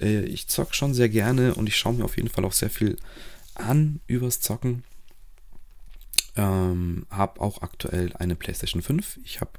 äh, 0.01 0.25
ich 0.25 0.49
zocke 0.49 0.75
schon 0.75 0.95
sehr 0.95 1.09
gerne 1.09 1.55
und 1.55 1.69
ich 1.69 1.77
schaue 1.77 1.95
mir 1.95 2.05
auf 2.05 2.17
jeden 2.17 2.29
Fall 2.29 2.45
auch 2.45 2.53
sehr 2.53 2.71
viel 2.71 2.97
an 3.55 4.01
übers 4.07 4.41
Zocken. 4.41 4.85
Ähm, 6.37 7.07
habe 7.11 7.41
auch 7.41 7.63
aktuell 7.63 8.13
eine 8.17 8.35
PlayStation 8.35 8.83
5. 8.83 9.21
Ich 9.25 9.41
habe 9.41 9.53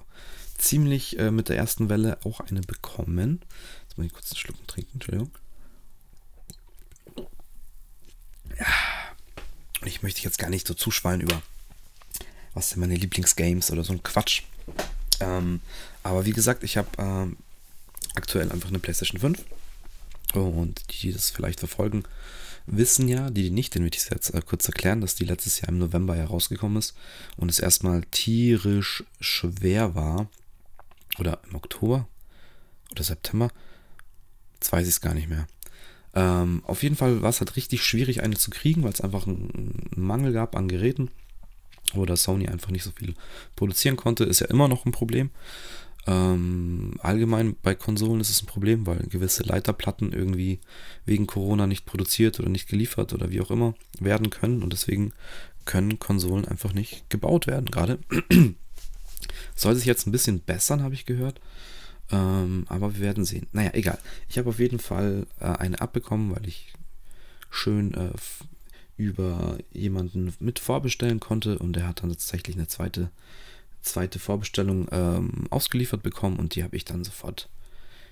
ziemlich 0.58 1.17
äh, 1.20 1.32
mit 1.32 1.50
der 1.50 1.58
ersten 1.58 1.89
Welle 1.89 2.17
auch 2.25 2.41
eine 2.41 2.62
bekommen. 2.62 3.41
Jetzt 3.84 3.98
muss 3.98 4.08
ich 4.08 4.13
kurz 4.13 4.32
einen 4.32 4.38
Schluck 4.38 4.67
trinken, 4.67 4.91
Entschuldigung. 4.94 5.32
Ja. 8.60 8.65
Ich 9.84 10.01
möchte 10.01 10.22
jetzt 10.22 10.39
gar 10.39 10.50
nicht 10.50 10.67
so 10.67 10.74
zuschwallen 10.74 11.22
über, 11.22 11.41
was 12.53 12.70
sind 12.70 12.79
meine 12.79 12.96
Lieblingsgames 12.96 13.72
oder 13.72 13.84
so 13.84 13.94
ein 13.94 14.03
Quatsch. 14.03 14.44
Ähm, 15.20 15.62
aber 16.03 16.25
wie 16.25 16.34
gesagt, 16.34 16.63
ich 16.63 16.77
habe 16.77 16.89
ähm, 16.98 17.38
aktuell 18.15 18.51
einfach 18.51 18.70
eine 18.70 18.79
PlayStation 18.79 19.20
5. 19.20 19.46
Und 20.34 20.82
die 20.91 21.13
das 21.13 21.29
vielleicht 21.29 21.60
verfolgen, 21.60 22.03
wissen 22.67 23.07
ja, 23.07 23.29
die, 23.29 23.43
die 23.43 23.50
nicht, 23.51 23.75
den 23.75 23.84
will 23.84 23.91
ich 23.93 24.10
jetzt 24.10 24.34
äh, 24.34 24.41
kurz 24.45 24.67
erklären, 24.67 25.01
dass 25.01 25.15
die 25.15 25.25
letztes 25.25 25.62
Jahr 25.62 25.69
im 25.69 25.77
November 25.77 26.15
herausgekommen 26.15 26.77
ist 26.77 26.95
und 27.38 27.50
es 27.50 27.60
erstmal 27.60 28.01
tierisch 28.12 29.03
schwer 29.19 29.95
war. 29.95 30.29
Oder 31.17 31.39
im 31.48 31.55
Oktober 31.55 32.07
oder 32.91 33.03
September. 33.03 33.50
Jetzt 34.55 34.72
weiß 34.72 34.88
ich 34.88 34.95
es 34.95 35.01
gar 35.01 35.13
nicht 35.13 35.29
mehr. 35.29 35.48
Ähm, 36.13 36.63
auf 36.65 36.84
jeden 36.84 36.95
Fall 36.95 37.22
war 37.22 37.29
es 37.29 37.39
halt 37.39 37.55
richtig 37.55 37.84
schwierig, 37.84 38.24
eine 38.24 38.36
zu 38.36 38.50
kriegen, 38.50 38.84
weil 38.84 38.93
es 38.93 39.01
einfach 39.01 39.27
einen 39.27 39.89
Mangel 39.95 40.34
gab 40.34 40.55
an 40.55 40.67
Geräten. 40.67 41.12
Oder 41.93 42.17
Sony 42.17 42.48
einfach 42.48 42.72
nicht 42.72 42.84
so 42.84 42.91
viel 42.91 43.13
produzieren 43.55 43.95
konnte, 43.95 44.24
ist 44.24 44.39
ja 44.39 44.48
immer 44.48 44.67
noch 44.67 44.86
ein 44.86 44.91
Problem. 44.91 45.29
Ähm, 46.07 46.93
allgemein 47.00 47.55
bei 47.62 47.74
Konsolen 47.74 48.21
ist 48.21 48.29
es 48.29 48.43
ein 48.43 48.47
Problem, 48.47 48.85
weil 48.85 49.00
gewisse 49.07 49.43
Leiterplatten 49.43 50.13
irgendwie 50.13 50.59
wegen 51.05 51.25
Corona 51.25 51.65
nicht 51.65 51.85
produziert 51.85 52.39
oder 52.39 52.50
nicht 52.50 52.69
geliefert 52.69 53.13
oder 53.13 53.31
wie 53.31 53.41
auch 53.41 53.50
immer 53.50 53.74
werden 54.00 54.29
können 54.29 54.62
und 54.62 54.71
deswegen 54.71 55.13
können 55.65 55.97
Konsolen 55.97 56.45
einfach 56.45 56.74
nicht 56.74 57.09
gebaut 57.09 57.47
werden. 57.47 57.71
Gerade 57.71 57.97
soll 59.55 59.75
sich 59.75 59.85
jetzt 59.85 60.05
ein 60.05 60.12
bisschen 60.12 60.41
bessern, 60.41 60.83
habe 60.83 60.93
ich 60.93 61.05
gehört. 61.05 61.41
Ähm, 62.12 62.65
aber 62.69 62.93
wir 62.93 63.01
werden 63.01 63.25
sehen. 63.25 63.47
Naja, 63.51 63.71
egal. 63.74 63.97
Ich 64.29 64.38
habe 64.38 64.50
auf 64.50 64.59
jeden 64.59 64.77
Fall 64.77 65.25
äh, 65.39 65.45
eine 65.45 65.81
abbekommen, 65.81 66.35
weil 66.35 66.47
ich 66.47 66.74
schön 67.50 67.95
äh, 67.95 68.12
über 68.97 69.57
jemanden 69.74 70.33
mit 70.39 70.59
vorbestellen 70.59 71.19
konnte 71.19 71.57
und 71.57 71.74
der 71.74 71.88
hat 71.88 72.03
dann 72.03 72.09
tatsächlich 72.12 72.55
eine 72.55 72.67
zweite 72.67 73.09
zweite 73.86 74.20
Vorbestellung 74.20 74.88
ähm, 74.92 75.48
ausgeliefert 75.50 76.04
bekommen 76.04 76.38
und 76.38 76.56
die 76.56 76.63
habe 76.63 76.75
ich 76.75 76.86
dann 76.86 77.04
sofort, 77.04 77.50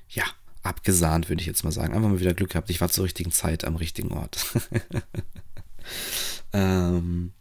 ja, 0.10 0.24
abgesahnt, 0.63 1.30
würde 1.30 1.42
ich 1.42 1.48
jetzt 1.48 1.63
mal 1.63 1.72
sagen. 1.72 1.94
Einfach 1.94 2.10
mal 2.10 2.20
wieder 2.20 2.34
Glück 2.34 2.51
gehabt. 2.51 2.70
Ich 2.70 2.82
war 2.82 2.89
zur 2.89 3.03
richtigen 3.03 3.32
Zeit 3.32 3.65
am 3.65 3.75
richtigen 3.75 4.12
Ort. 4.12 4.46
ähm, 6.53 7.34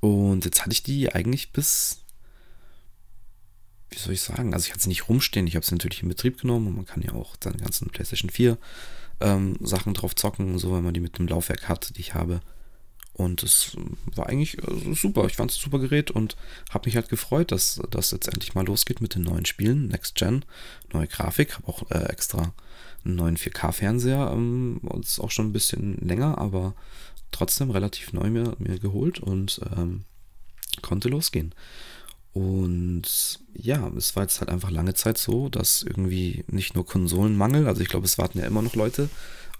und 0.00 0.44
jetzt 0.44 0.62
hatte 0.62 0.72
ich 0.72 0.82
die 0.82 1.12
eigentlich 1.12 1.52
bis, 1.52 2.02
wie 3.90 3.98
soll 3.98 4.12
ich 4.12 4.20
sagen, 4.20 4.54
also 4.54 4.66
ich 4.66 4.72
hatte 4.72 4.82
sie 4.82 4.90
nicht 4.90 5.08
rumstehen, 5.08 5.46
ich 5.46 5.56
habe 5.56 5.66
sie 5.66 5.74
natürlich 5.74 6.02
in 6.02 6.08
Betrieb 6.08 6.40
genommen 6.40 6.68
und 6.68 6.76
man 6.76 6.86
kann 6.86 7.02
ja 7.02 7.12
auch 7.12 7.36
dann 7.36 7.56
ganzen 7.56 7.88
PlayStation 7.88 8.30
4 8.30 8.58
ähm, 9.20 9.56
Sachen 9.60 9.94
drauf 9.94 10.14
zocken, 10.14 10.58
so 10.58 10.74
wenn 10.74 10.84
man 10.84 10.94
die 10.94 11.00
mit 11.00 11.18
dem 11.18 11.26
Laufwerk 11.26 11.68
hat, 11.68 11.96
die 11.96 12.00
ich 12.00 12.14
habe. 12.14 12.40
Und 13.14 13.44
es 13.44 13.76
war 14.16 14.28
eigentlich 14.28 14.58
äh, 14.58 14.94
super. 14.94 15.26
Ich 15.26 15.36
fand 15.36 15.50
es 15.50 15.56
ein 15.56 15.62
super 15.62 15.78
Gerät 15.78 16.10
und 16.10 16.36
habe 16.70 16.88
mich 16.88 16.96
halt 16.96 17.08
gefreut, 17.08 17.52
dass 17.52 17.80
das 17.90 18.10
jetzt 18.10 18.28
endlich 18.28 18.54
mal 18.54 18.66
losgeht 18.66 19.00
mit 19.00 19.14
den 19.14 19.22
neuen 19.22 19.46
Spielen. 19.46 19.88
Next 19.88 20.16
Gen, 20.16 20.44
neue 20.92 21.06
Grafik, 21.06 21.54
habe 21.54 21.68
auch 21.68 21.90
äh, 21.90 22.04
extra 22.08 22.52
einen 23.04 23.14
neuen 23.14 23.36
4K-Fernseher. 23.36 24.32
Ähm, 24.32 24.80
ist 25.00 25.20
auch 25.20 25.30
schon 25.30 25.46
ein 25.46 25.52
bisschen 25.52 25.96
länger, 25.98 26.38
aber 26.38 26.74
trotzdem 27.30 27.70
relativ 27.70 28.12
neu 28.12 28.30
mir, 28.30 28.56
mir 28.58 28.80
geholt 28.80 29.20
und 29.20 29.60
ähm, 29.76 30.04
konnte 30.82 31.08
losgehen. 31.08 31.54
Und 32.32 33.38
ja, 33.52 33.92
es 33.96 34.16
war 34.16 34.24
jetzt 34.24 34.40
halt 34.40 34.50
einfach 34.50 34.72
lange 34.72 34.94
Zeit 34.94 35.18
so, 35.18 35.48
dass 35.48 35.84
irgendwie 35.84 36.44
nicht 36.48 36.74
nur 36.74 36.84
Konsolenmangel, 36.84 37.68
also 37.68 37.80
ich 37.80 37.88
glaube, 37.88 38.06
es 38.06 38.18
warten 38.18 38.40
ja 38.40 38.46
immer 38.46 38.62
noch 38.62 38.74
Leute 38.74 39.08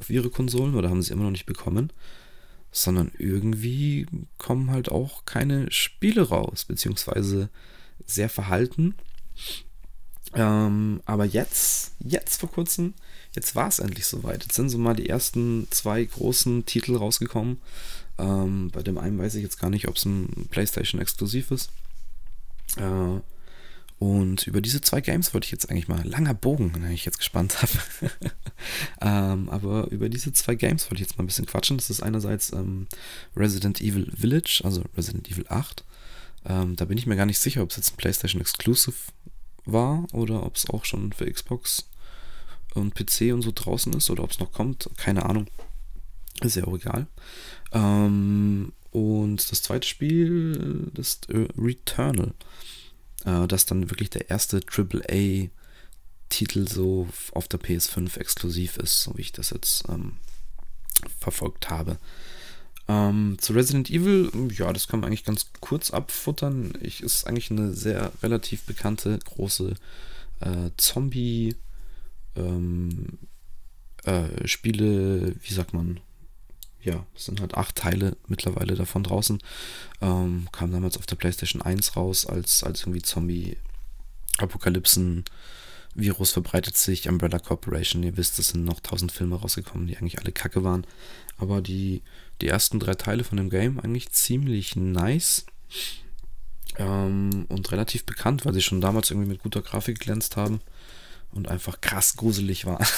auf 0.01 0.11
ihre 0.11 0.29
Konsolen 0.29 0.75
oder 0.75 0.91
haben 0.91 1.03
sie 1.03 1.13
immer 1.13 1.23
noch 1.23 1.31
nicht 1.31 1.47
bekommen 1.47 1.93
sondern 2.75 3.13
irgendwie 3.19 4.07
kommen 4.37 4.71
halt 4.71 4.89
auch 4.89 5.25
keine 5.25 5.71
Spiele 5.71 6.29
raus, 6.29 6.65
beziehungsweise 6.65 7.49
sehr 8.05 8.29
verhalten. 8.29 8.97
Ähm, 10.35 11.01
aber 11.07 11.25
jetzt, 11.25 11.93
jetzt 12.01 12.41
vor 12.41 12.51
kurzem, 12.51 12.95
jetzt 13.33 13.55
war 13.55 13.69
es 13.69 13.79
endlich 13.79 14.07
soweit. 14.07 14.43
Jetzt 14.43 14.57
sind 14.57 14.71
so 14.71 14.79
mal 14.79 14.95
die 14.97 15.09
ersten 15.09 15.69
zwei 15.71 16.05
großen 16.05 16.67
Titel 16.67 16.97
rausgekommen. 16.97 17.59
Ähm, 18.19 18.71
bei 18.73 18.83
dem 18.83 18.99
einen 18.99 19.19
weiß 19.19 19.37
ich 19.37 19.45
jetzt 19.45 19.61
gar 19.61 19.71
nicht, 19.71 19.87
ob 19.87 19.97
es 19.97 20.05
ein 20.05 20.49
PlayStation-Exklusiv 20.51 21.53
ist. 21.53 21.71
Äh, 22.77 23.21
und 24.05 24.47
über 24.47 24.61
diese 24.61 24.83
zwei 24.83 25.01
Games 25.01 25.33
wollte 25.33 25.47
ich 25.47 25.51
jetzt 25.51 25.71
eigentlich 25.71 25.89
mal, 25.89 26.07
langer 26.07 26.35
Bogen, 26.35 26.75
wenn 26.75 26.91
ich 26.91 27.07
jetzt 27.07 27.17
gespannt 27.17 27.63
habe. 27.63 27.73
ähm, 29.01 29.49
aber 29.49 29.91
über 29.91 30.11
diese 30.11 30.31
zwei 30.35 30.57
Games 30.57 30.85
wollte 30.91 30.97
ich 30.97 31.09
jetzt 31.09 31.17
mal 31.17 31.25
ein 31.25 31.27
bisschen 31.27 31.47
quatschen. 31.47 31.79
Das 31.79 31.89
ist 31.89 32.03
einerseits 32.03 32.53
ähm, 32.53 32.87
Resident 33.35 33.81
Evil 33.81 34.13
Village, 34.15 34.61
also 34.63 34.85
Resident 34.95 35.31
Evil 35.31 35.47
8. 35.49 35.85
Ähm, 36.45 36.77
da 36.77 36.85
bin 36.85 36.99
ich 36.99 37.07
mir 37.07 37.17
gar 37.17 37.25
nicht 37.25 37.39
sicher, 37.39 37.63
ob 37.63 37.71
es 37.71 37.79
jetzt 37.79 37.95
ein 37.95 37.97
PlayStation 37.97 38.43
Exclusive 38.43 38.95
war 39.65 40.05
oder 40.13 40.45
ob 40.45 40.57
es 40.57 40.69
auch 40.69 40.85
schon 40.85 41.15
für 41.15 41.25
Xbox 41.25 41.89
und 42.75 42.95
PC 42.95 43.33
und 43.33 43.41
so 43.41 43.53
draußen 43.55 43.95
ist 43.95 44.11
oder 44.11 44.23
ob 44.23 44.33
es 44.33 44.39
noch 44.39 44.53
kommt. 44.53 44.91
Keine 44.99 45.25
Ahnung. 45.25 45.47
Ist 46.43 46.57
ja 46.57 46.65
auch 46.65 46.75
egal. 46.75 47.07
Ähm, 47.73 48.75
und 48.91 49.51
das 49.51 49.63
zweite 49.63 49.89
Spiel, 49.89 50.93
ist 50.95 51.31
äh, 51.31 51.49
Returnal 51.57 52.35
äh, 53.25 53.47
das 53.47 53.67
dann 53.67 53.91
wirklich 53.91 54.11
der 54.11 54.31
erste 54.31 54.61
AAA-Titel 54.61 56.69
so 56.69 57.09
auf 57.33 57.49
der 57.49 57.61
PS5 57.61 58.19
exklusiv 58.19 58.77
ist, 58.77 59.03
so 59.03 59.17
wie 59.17 59.23
ich 59.23 59.33
das 59.33 59.51
jetzt 59.51 59.89
ähm, 59.89 60.17
verfolgt 61.19 61.71
habe. 61.71 61.99
Ähm, 62.87 63.37
zu 63.41 63.55
Resident 63.55 63.91
Evil, 63.91 64.31
ja, 64.53 64.73
das 64.73 64.89
kann 64.89 65.01
man 65.01 65.09
eigentlich 65.09 65.25
ganz 65.25 65.47
kurz 65.61 65.91
abfuttern. 65.91 66.73
Ich 66.81 67.03
ist 67.03 67.27
eigentlich 67.27 67.51
eine 67.51 67.73
sehr 67.73 68.13
relativ 68.23 68.65
bekannte 68.65 69.19
große 69.25 69.75
äh, 70.41 70.71
Zombie 70.77 71.57
ähm, 72.37 73.19
äh, 74.05 74.47
Spiele, 74.47 75.35
wie 75.43 75.55
sagt 75.55 75.73
man, 75.73 76.01
ja, 76.85 77.05
es 77.15 77.25
sind 77.25 77.41
halt 77.41 77.55
acht 77.55 77.77
Teile 77.77 78.19
mittlerweile 78.29 78.75
davon 78.75 79.03
draußen. 79.03 79.39
Ähm, 80.01 80.49
kam 80.53 80.71
damals 80.73 80.99
auf 80.99 81.07
der 81.07 81.17
PlayStation 81.17 81.63
1 81.63 81.97
raus, 81.97 82.27
als, 82.27 82.63
als 82.63 82.83
irgendwie 82.83 83.01
Zombie-Apokalypsen. 83.03 85.25
Virus 85.95 86.33
verbreitet 86.33 86.77
sich, 86.77 87.09
Umbrella 87.09 87.39
Corporation, 87.39 88.03
ihr 88.03 88.17
wisst, 88.17 88.41
es 88.41 88.49
sind 88.49 88.65
noch 88.65 88.81
tausend 88.81 89.13
Filme 89.13 89.37
rausgekommen, 89.37 89.87
die 89.87 89.97
eigentlich 89.97 90.19
alle 90.19 90.33
kacke 90.33 90.65
waren. 90.65 90.85
Aber 91.39 91.63
die, 91.63 92.03
die 92.41 92.49
ersten 92.49 92.81
drei 92.81 92.95
Teile 92.95 93.23
von 93.25 93.39
dem 93.39 93.49
Game 93.49 93.81
eigentlich 93.81 94.11
ziemlich 94.11 94.77
nice. 94.77 95.47
Ähm, 96.77 97.47
und 97.49 97.71
relativ 97.71 98.05
bekannt, 98.05 98.45
weil 98.45 98.55
sie 98.55 98.63
schon 98.63 98.81
damals 98.81 99.11
irgendwie 99.11 99.29
mit 99.29 99.43
guter 99.43 99.63
Grafik 99.63 100.01
glänzt 100.01 100.37
haben 100.37 100.61
und 101.31 101.49
einfach 101.49 101.81
krass 101.81 102.17
gruselig 102.17 102.67
war. 102.67 102.85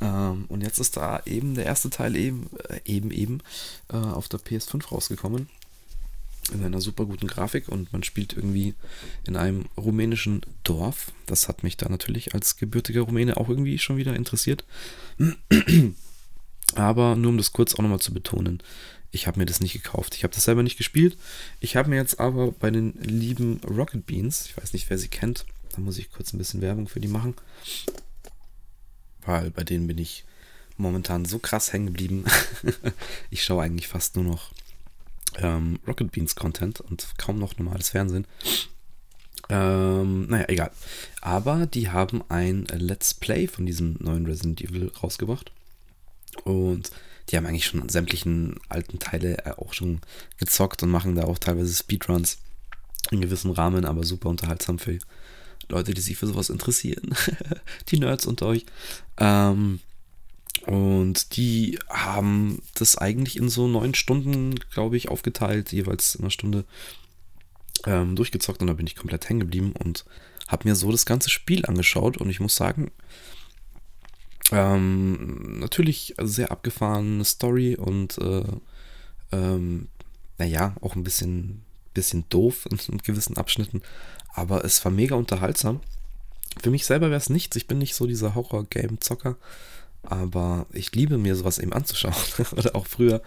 Ähm, 0.00 0.46
und 0.48 0.62
jetzt 0.62 0.78
ist 0.78 0.96
da 0.96 1.22
eben 1.26 1.54
der 1.54 1.66
erste 1.66 1.90
Teil 1.90 2.16
eben, 2.16 2.48
äh, 2.68 2.80
eben, 2.84 3.10
eben 3.10 3.40
äh, 3.92 3.96
auf 3.96 4.28
der 4.28 4.40
PS5 4.40 4.88
rausgekommen. 4.88 5.48
In 6.52 6.64
einer 6.64 6.80
super 6.80 7.04
guten 7.04 7.28
Grafik 7.28 7.68
und 7.68 7.92
man 7.92 8.02
spielt 8.02 8.32
irgendwie 8.32 8.74
in 9.24 9.36
einem 9.36 9.66
rumänischen 9.76 10.40
Dorf. 10.64 11.12
Das 11.26 11.48
hat 11.48 11.62
mich 11.62 11.76
da 11.76 11.88
natürlich 11.88 12.34
als 12.34 12.56
gebürtiger 12.56 13.02
Rumäne 13.02 13.36
auch 13.36 13.48
irgendwie 13.48 13.78
schon 13.78 13.98
wieder 13.98 14.16
interessiert. 14.16 14.64
Aber 16.74 17.14
nur 17.14 17.30
um 17.30 17.38
das 17.38 17.52
kurz 17.52 17.74
auch 17.74 17.80
nochmal 17.80 18.00
zu 18.00 18.14
betonen, 18.14 18.62
ich 19.12 19.26
habe 19.26 19.38
mir 19.38 19.46
das 19.46 19.60
nicht 19.60 19.72
gekauft. 19.72 20.14
Ich 20.14 20.22
habe 20.22 20.34
das 20.34 20.44
selber 20.44 20.62
nicht 20.62 20.78
gespielt. 20.78 21.16
Ich 21.58 21.76
habe 21.76 21.90
mir 21.90 21.96
jetzt 21.96 22.20
aber 22.20 22.52
bei 22.52 22.70
den 22.70 22.92
lieben 23.02 23.60
Rocket 23.68 24.06
Beans, 24.06 24.46
ich 24.46 24.56
weiß 24.56 24.72
nicht, 24.72 24.88
wer 24.88 24.98
sie 24.98 25.08
kennt, 25.08 25.46
da 25.74 25.80
muss 25.80 25.98
ich 25.98 26.12
kurz 26.12 26.32
ein 26.32 26.38
bisschen 26.38 26.60
Werbung 26.60 26.86
für 26.86 27.00
die 27.00 27.08
machen 27.08 27.34
weil 29.30 29.50
bei 29.50 29.64
denen 29.64 29.86
bin 29.86 29.98
ich 29.98 30.24
momentan 30.76 31.24
so 31.24 31.38
krass 31.38 31.72
hängen 31.72 31.86
geblieben. 31.86 32.24
ich 33.30 33.44
schaue 33.44 33.62
eigentlich 33.62 33.88
fast 33.88 34.16
nur 34.16 34.24
noch 34.24 34.50
ähm, 35.36 35.78
Rocket 35.86 36.10
Beans 36.12 36.34
Content 36.34 36.80
und 36.80 37.06
kaum 37.18 37.38
noch 37.38 37.56
normales 37.58 37.90
Fernsehen. 37.90 38.26
Ähm, 39.48 40.26
naja, 40.28 40.44
egal. 40.48 40.70
Aber 41.20 41.66
die 41.66 41.90
haben 41.90 42.22
ein 42.28 42.66
Let's 42.72 43.14
Play 43.14 43.46
von 43.46 43.66
diesem 43.66 43.96
neuen 44.00 44.26
Resident 44.26 44.60
Evil 44.60 44.92
rausgebracht. 45.02 45.52
Und 46.44 46.90
die 47.28 47.36
haben 47.36 47.46
eigentlich 47.46 47.66
schon 47.66 47.88
sämtlichen 47.88 48.58
alten 48.68 48.98
Teile 48.98 49.38
äh, 49.44 49.52
auch 49.52 49.72
schon 49.72 50.00
gezockt 50.38 50.82
und 50.82 50.90
machen 50.90 51.14
da 51.14 51.24
auch 51.24 51.38
teilweise 51.38 51.74
Speedruns 51.74 52.38
in 53.10 53.20
gewissem 53.20 53.50
Rahmen, 53.50 53.84
aber 53.84 54.04
super 54.04 54.28
unterhaltsam 54.28 54.78
für 54.78 54.98
Leute, 55.70 55.94
die 55.94 56.00
sich 56.00 56.16
für 56.16 56.26
sowas 56.26 56.50
interessieren. 56.50 57.14
die 57.88 57.98
Nerds 57.98 58.26
unter 58.26 58.46
euch. 58.46 58.66
Ähm, 59.18 59.80
und 60.66 61.36
die 61.36 61.78
haben 61.88 62.62
das 62.74 62.98
eigentlich 62.98 63.36
in 63.36 63.48
so 63.48 63.66
neun 63.66 63.94
Stunden, 63.94 64.56
glaube 64.70 64.96
ich, 64.96 65.08
aufgeteilt, 65.08 65.72
jeweils 65.72 66.14
in 66.14 66.22
einer 66.22 66.30
Stunde 66.30 66.64
ähm, 67.86 68.16
durchgezockt. 68.16 68.60
Und 68.60 68.66
da 68.66 68.74
bin 68.74 68.86
ich 68.86 68.96
komplett 68.96 69.28
hängen 69.28 69.40
geblieben 69.40 69.72
und 69.72 70.04
habe 70.48 70.68
mir 70.68 70.74
so 70.74 70.90
das 70.90 71.06
ganze 71.06 71.30
Spiel 71.30 71.64
angeschaut. 71.64 72.18
Und 72.18 72.28
ich 72.28 72.40
muss 72.40 72.56
sagen, 72.56 72.90
ähm, 74.52 75.58
natürlich 75.60 76.14
sehr 76.20 76.50
abgefahrene 76.50 77.24
Story 77.24 77.76
und 77.76 78.18
äh, 78.18 78.44
ähm, 79.32 79.88
naja, 80.38 80.74
auch 80.80 80.96
ein 80.96 81.04
bisschen, 81.04 81.62
bisschen 81.94 82.24
doof 82.28 82.66
in, 82.70 82.78
in 82.92 82.98
gewissen 82.98 83.36
Abschnitten. 83.36 83.82
Aber 84.34 84.64
es 84.64 84.84
war 84.84 84.92
mega 84.92 85.14
unterhaltsam. 85.14 85.80
Für 86.62 86.70
mich 86.70 86.86
selber 86.86 87.08
wäre 87.08 87.18
es 87.18 87.30
nichts. 87.30 87.56
Ich 87.56 87.66
bin 87.66 87.78
nicht 87.78 87.94
so 87.94 88.06
dieser 88.06 88.34
Horror-Game-Zocker. 88.34 89.36
Aber 90.02 90.66
ich 90.72 90.92
liebe 90.92 91.18
mir 91.18 91.36
sowas 91.36 91.58
eben 91.58 91.72
anzuschauen. 91.72 92.14
Oder 92.56 92.74
auch 92.74 92.86
früher 92.86 93.22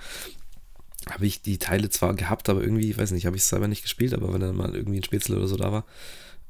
habe 1.10 1.26
ich 1.26 1.42
die 1.42 1.58
Teile 1.58 1.90
zwar 1.90 2.14
gehabt, 2.14 2.50
aber 2.50 2.62
irgendwie, 2.62 2.90
ich 2.90 2.98
weiß 2.98 3.12
nicht, 3.12 3.26
habe 3.26 3.36
ich 3.36 3.44
es 3.44 3.50
selber 3.50 3.68
nicht 3.68 3.82
gespielt, 3.82 4.14
aber 4.14 4.34
wenn 4.34 4.40
dann 4.40 4.56
mal 4.56 4.74
irgendwie 4.74 5.00
ein 5.00 5.04
Spätzle 5.04 5.36
oder 5.36 5.48
so 5.48 5.58
da 5.58 5.72
war, 5.72 5.86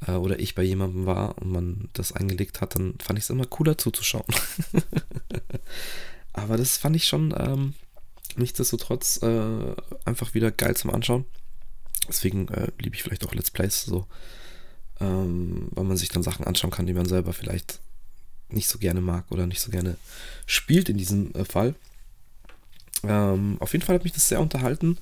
äh, 0.07 0.11
oder 0.11 0.39
ich 0.39 0.55
bei 0.55 0.63
jemandem 0.63 1.05
war 1.05 1.37
und 1.39 1.51
man 1.51 1.89
das 1.93 2.11
eingelegt 2.11 2.61
hat, 2.61 2.75
dann 2.75 2.95
fand 3.01 3.17
ich 3.17 3.25
es 3.25 3.29
immer 3.29 3.45
cooler 3.45 3.77
zuzuschauen. 3.77 4.25
aber 6.33 6.57
das 6.57 6.77
fand 6.77 6.95
ich 6.95 7.07
schon 7.07 7.33
ähm, 7.37 7.73
nichtsdestotrotz 8.35 9.21
äh, 9.23 9.75
einfach 10.05 10.33
wieder 10.33 10.51
geil 10.51 10.75
zum 10.75 10.91
Anschauen. 10.91 11.25
Deswegen 12.07 12.47
äh, 12.49 12.67
liebe 12.79 12.95
ich 12.95 13.03
vielleicht 13.03 13.25
auch 13.25 13.33
Let's 13.33 13.51
Plays 13.51 13.83
so 13.83 14.07
ähm, 15.03 15.67
weil 15.71 15.83
man 15.83 15.97
sich 15.97 16.09
dann 16.09 16.23
Sachen 16.23 16.45
anschauen 16.45 16.71
kann, 16.71 16.87
die 16.87 16.93
man 16.93 17.05
selber 17.05 17.33
vielleicht 17.33 17.79
nicht 18.49 18.67
so 18.67 18.79
gerne 18.79 19.01
mag 19.01 19.25
oder 19.31 19.47
nicht 19.47 19.61
so 19.61 19.69
gerne 19.69 19.97
spielt 20.45 20.89
in 20.89 20.97
diesem 20.97 21.33
äh, 21.35 21.43
Fall. 21.43 21.75
Ähm, 23.03 23.57
auf 23.59 23.73
jeden 23.73 23.83
Fall 23.83 23.95
hat 23.95 24.03
mich 24.03 24.13
das 24.13 24.29
sehr 24.29 24.39
unterhalten 24.39 24.97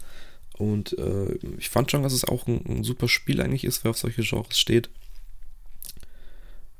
und 0.57 0.97
äh, 0.97 1.33
ich 1.57 1.69
fand 1.69 1.91
schon, 1.91 2.03
dass 2.03 2.13
es 2.13 2.25
auch 2.25 2.47
ein, 2.47 2.65
ein, 2.67 2.83
super 2.83 3.07
Spiel 3.07 3.41
eigentlich 3.41 3.63
ist, 3.63 3.83
wer 3.83 3.91
auf 3.91 3.97
solche 3.97 4.23
Genres 4.23 4.59
steht. 4.59 4.89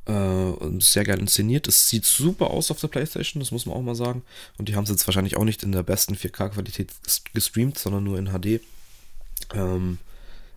Äh, 0.06 0.52
sehr 0.80 1.04
geil 1.04 1.20
inszeniert. 1.20 1.68
Es 1.68 1.90
sieht 1.90 2.06
super 2.06 2.50
aus 2.50 2.72
auf 2.72 2.80
der 2.80 2.88
Playstation, 2.88 3.40
das 3.40 3.52
muss 3.52 3.68
man 3.68 3.76
auch 3.76 3.82
mal 3.84 3.96
sagen. 3.96 4.24
Und 4.58 4.68
die 4.68 4.76
haben 4.76 4.86
es 4.86 4.90
jetzt 4.90 5.06
wahrscheinlich 5.06 5.38
auch 5.38 5.44
nicht 5.44 5.62
in 5.62 5.72
der 5.72 5.84
besten 5.84 6.16
4K-Qualität 6.16 6.92
gestreamt, 7.34 7.78
sondern 7.78 8.04
nur 8.04 8.18
in 8.18 8.32
HD. 8.32 8.62
Ähm, 9.54 10.00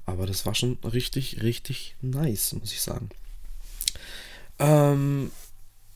aber 0.06 0.26
das 0.26 0.46
war 0.46 0.54
schon 0.54 0.78
richtig, 0.84 1.42
richtig 1.42 1.96
nice, 2.00 2.52
muss 2.54 2.72
ich 2.72 2.82
sagen. 2.82 3.08
Ähm, 4.58 5.30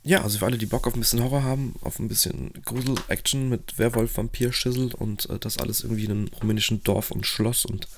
ja, 0.03 0.23
also 0.23 0.39
für 0.39 0.47
alle, 0.47 0.59
die 0.59 0.67
Bock 0.67 0.87
auf 0.87 0.95
ein 0.95 1.01
bisschen 1.01 1.23
Horror 1.23 1.43
haben, 1.43 1.75
auf 1.83 1.99
ein 1.99 2.09
bisschen 2.09 2.53
Grusel-Action 2.65 3.49
mit 3.49 3.79
Werwolf, 3.79 4.17
Vampir, 4.17 4.53
Schissel 4.53 4.95
und 4.95 5.29
äh, 5.29 5.39
das 5.39 5.59
alles 5.59 5.83
irgendwie 5.83 6.07
in 6.07 6.11
einem 6.11 6.29
rumänischen 6.41 6.83
Dorf 6.83 7.11
und 7.11 7.27
Schloss 7.27 7.65
und 7.65 7.89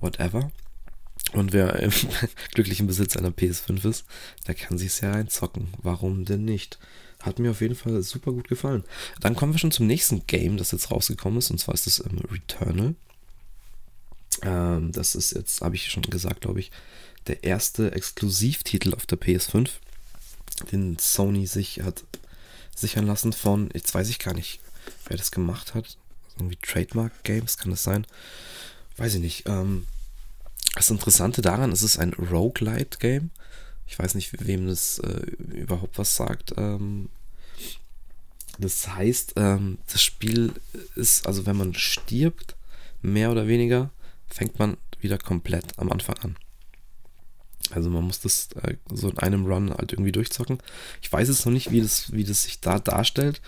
whatever. 0.00 0.50
Und 1.32 1.52
wer 1.52 1.80
im 1.80 1.92
glücklichen 2.54 2.86
Besitz 2.86 3.16
einer 3.16 3.30
PS5 3.30 3.88
ist, 3.88 4.04
der 4.46 4.54
kann 4.54 4.78
sich 4.78 5.00
ja 5.00 5.12
reinzocken. 5.12 5.68
Warum 5.82 6.24
denn 6.24 6.44
nicht? 6.44 6.78
Hat 7.20 7.38
mir 7.38 7.50
auf 7.50 7.60
jeden 7.60 7.74
Fall 7.74 8.02
super 8.02 8.32
gut 8.32 8.48
gefallen. 8.48 8.84
Dann 9.20 9.34
kommen 9.34 9.52
wir 9.52 9.58
schon 9.58 9.70
zum 9.70 9.86
nächsten 9.86 10.26
Game, 10.26 10.56
das 10.56 10.72
jetzt 10.72 10.90
rausgekommen 10.90 11.38
ist, 11.38 11.50
und 11.50 11.58
zwar 11.58 11.74
ist 11.74 11.86
das 11.86 12.00
ähm, 12.00 12.20
Returnal. 12.30 12.94
Ähm, 14.44 14.92
das 14.92 15.14
ist 15.14 15.32
jetzt, 15.32 15.60
habe 15.60 15.74
ich 15.74 15.90
schon 15.90 16.02
gesagt, 16.02 16.42
glaube 16.42 16.60
ich, 16.60 16.70
der 17.26 17.42
erste 17.42 17.92
Exklusivtitel 17.92 18.94
auf 18.94 19.06
der 19.06 19.18
PS5, 19.18 19.70
den 20.70 20.98
Sony 20.98 21.46
sich 21.46 21.80
hat 21.82 22.04
sichern 22.74 23.06
lassen 23.06 23.32
von, 23.32 23.70
jetzt 23.72 23.94
weiß 23.94 24.08
ich 24.08 24.18
gar 24.18 24.34
nicht, 24.34 24.60
wer 25.06 25.16
das 25.16 25.30
gemacht 25.30 25.74
hat. 25.74 25.96
Irgendwie 26.36 26.56
Trademark 26.56 27.12
Games, 27.22 27.56
kann 27.56 27.70
das 27.70 27.82
sein? 27.84 28.06
Weiß 28.96 29.14
ich 29.14 29.20
nicht. 29.20 29.48
Ähm, 29.48 29.86
das 30.74 30.90
Interessante 30.90 31.40
daran 31.40 31.72
ist, 31.72 31.82
es 31.82 31.94
ist 31.94 31.98
ein 31.98 32.12
Roguelite-Game. 32.14 33.30
Ich 33.86 33.98
weiß 33.98 34.14
nicht, 34.14 34.44
wem 34.44 34.66
das 34.66 34.98
äh, 34.98 35.26
überhaupt 35.54 35.98
was 35.98 36.16
sagt. 36.16 36.54
Ähm, 36.56 37.08
das 38.58 38.88
heißt, 38.88 39.34
ähm, 39.36 39.78
das 39.92 40.02
Spiel 40.02 40.52
ist, 40.96 41.26
also 41.26 41.46
wenn 41.46 41.56
man 41.56 41.74
stirbt, 41.74 42.56
mehr 43.02 43.30
oder 43.30 43.46
weniger, 43.46 43.90
fängt 44.34 44.58
man 44.58 44.76
wieder 44.98 45.16
komplett 45.16 45.78
am 45.78 45.92
Anfang 45.92 46.18
an. 46.18 46.36
Also 47.70 47.88
man 47.88 48.02
muss 48.04 48.20
das 48.20 48.48
äh, 48.62 48.76
so 48.92 49.08
in 49.08 49.18
einem 49.18 49.46
Run 49.46 49.70
halt 49.70 49.92
irgendwie 49.92 50.12
durchzocken. 50.12 50.58
Ich 51.00 51.12
weiß 51.12 51.28
jetzt 51.28 51.46
noch 51.46 51.52
nicht, 51.52 51.70
wie 51.70 51.80
das, 51.80 52.12
wie 52.12 52.24
das 52.24 52.42
sich 52.42 52.60
da 52.60 52.80
darstellt. 52.80 53.40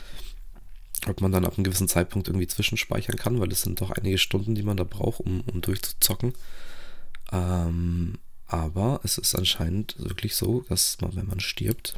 Ob 1.08 1.20
man 1.20 1.32
dann 1.32 1.44
ab 1.44 1.56
einem 1.56 1.64
gewissen 1.64 1.88
Zeitpunkt 1.88 2.28
irgendwie 2.28 2.46
zwischenspeichern 2.46 3.16
kann, 3.16 3.40
weil 3.40 3.50
es 3.50 3.62
sind 3.62 3.80
doch 3.80 3.90
einige 3.90 4.16
Stunden, 4.16 4.54
die 4.54 4.62
man 4.62 4.76
da 4.76 4.84
braucht, 4.84 5.20
um, 5.20 5.40
um 5.40 5.60
durchzuzocken. 5.60 6.34
Ähm, 7.32 8.18
aber 8.46 9.00
es 9.02 9.18
ist 9.18 9.34
anscheinend 9.34 9.96
wirklich 9.98 10.36
so, 10.36 10.64
dass 10.68 10.98
man, 11.00 11.16
wenn 11.16 11.26
man 11.26 11.40
stirbt, 11.40 11.96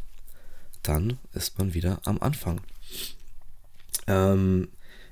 dann 0.83 1.19
ist 1.35 1.59
man 1.59 1.75
wieder 1.75 2.01
am 2.05 2.19
Anfang. 2.21 2.63
Ähm, 4.07 4.69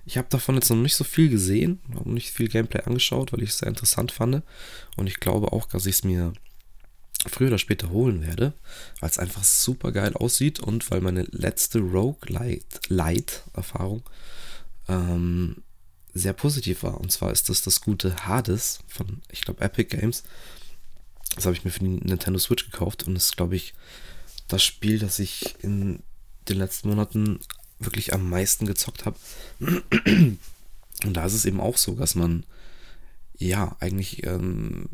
ich 0.06 0.16
habe 0.16 0.28
davon 0.30 0.54
jetzt 0.54 0.70
noch 0.70 0.76
nicht 0.76 0.94
so 0.94 1.02
viel 1.02 1.28
gesehen, 1.28 1.80
habe 1.94 2.10
nicht 2.10 2.30
viel 2.30 2.46
Gameplay 2.48 2.82
angeschaut, 2.82 3.32
weil 3.32 3.42
ich 3.42 3.50
es 3.50 3.58
sehr 3.58 3.66
interessant 3.68 4.12
fand. 4.12 4.44
Und 4.96 5.08
ich 5.08 5.18
glaube 5.18 5.52
auch, 5.52 5.66
dass 5.66 5.84
ich 5.84 5.96
es 5.96 6.04
mir 6.04 6.32
früher 7.26 7.48
oder 7.48 7.58
später 7.58 7.90
holen 7.90 8.24
werde, 8.24 8.52
weil 9.00 9.10
es 9.10 9.18
einfach 9.18 9.42
super 9.42 9.90
geil 9.90 10.14
aussieht 10.14 10.60
und 10.60 10.88
weil 10.92 11.00
meine 11.00 11.26
letzte 11.32 11.80
Rogue-Light-Erfahrung 11.80 14.04
ähm, 14.88 15.64
sehr 16.14 16.34
positiv 16.34 16.84
war. 16.84 17.00
Und 17.00 17.10
zwar 17.10 17.32
ist 17.32 17.48
das 17.48 17.62
das 17.62 17.80
gute 17.80 18.14
Hades 18.26 18.78
von, 18.86 19.22
ich 19.32 19.40
glaube, 19.40 19.60
Epic 19.60 19.96
Games. 19.96 20.22
Das 21.34 21.46
habe 21.46 21.56
ich 21.56 21.64
mir 21.64 21.72
für 21.72 21.80
die 21.80 21.88
Nintendo 21.88 22.38
Switch 22.38 22.70
gekauft 22.70 23.08
und 23.08 23.16
ist, 23.16 23.36
glaube 23.36 23.56
ich, 23.56 23.74
das 24.46 24.62
Spiel, 24.62 25.00
das 25.00 25.18
ich 25.18 25.56
in 25.64 26.04
den 26.48 26.58
letzten 26.58 26.90
Monaten 26.90 27.40
wirklich 27.78 28.12
am 28.12 28.28
meisten 28.28 28.66
gezockt 28.66 29.04
habe. 29.04 29.16
Und 29.60 31.14
da 31.14 31.26
ist 31.26 31.34
es 31.34 31.44
eben 31.44 31.60
auch 31.60 31.76
so, 31.76 31.94
dass 31.94 32.14
man 32.14 32.44
ja 33.38 33.76
eigentlich 33.80 34.26
ähm, 34.26 34.88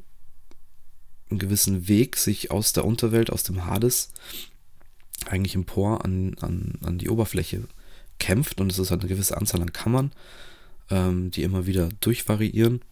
einen 1.31 1.39
gewissen 1.39 1.87
Weg 1.89 2.17
sich 2.17 2.51
aus 2.51 2.73
der 2.73 2.85
Unterwelt, 2.85 3.31
aus 3.31 3.45
dem 3.45 3.67
Hades, 3.67 4.11
eigentlich 5.27 5.55
empor 5.55 6.05
an, 6.05 6.37
an, 6.41 6.75
an 6.83 6.99
die 6.99 7.09
Oberfläche 7.09 7.63
kämpft. 8.19 8.61
Und 8.61 8.73
es 8.73 8.79
ist 8.79 8.91
halt 8.91 9.03
eine 9.03 9.09
gewisse 9.09 9.37
Anzahl 9.37 9.63
an 9.63 9.73
Kammern 9.73 10.13
ähm, 10.93 11.31
die 11.31 11.43
immer 11.43 11.67
wieder 11.67 11.89
durchvariieren. 12.01 12.83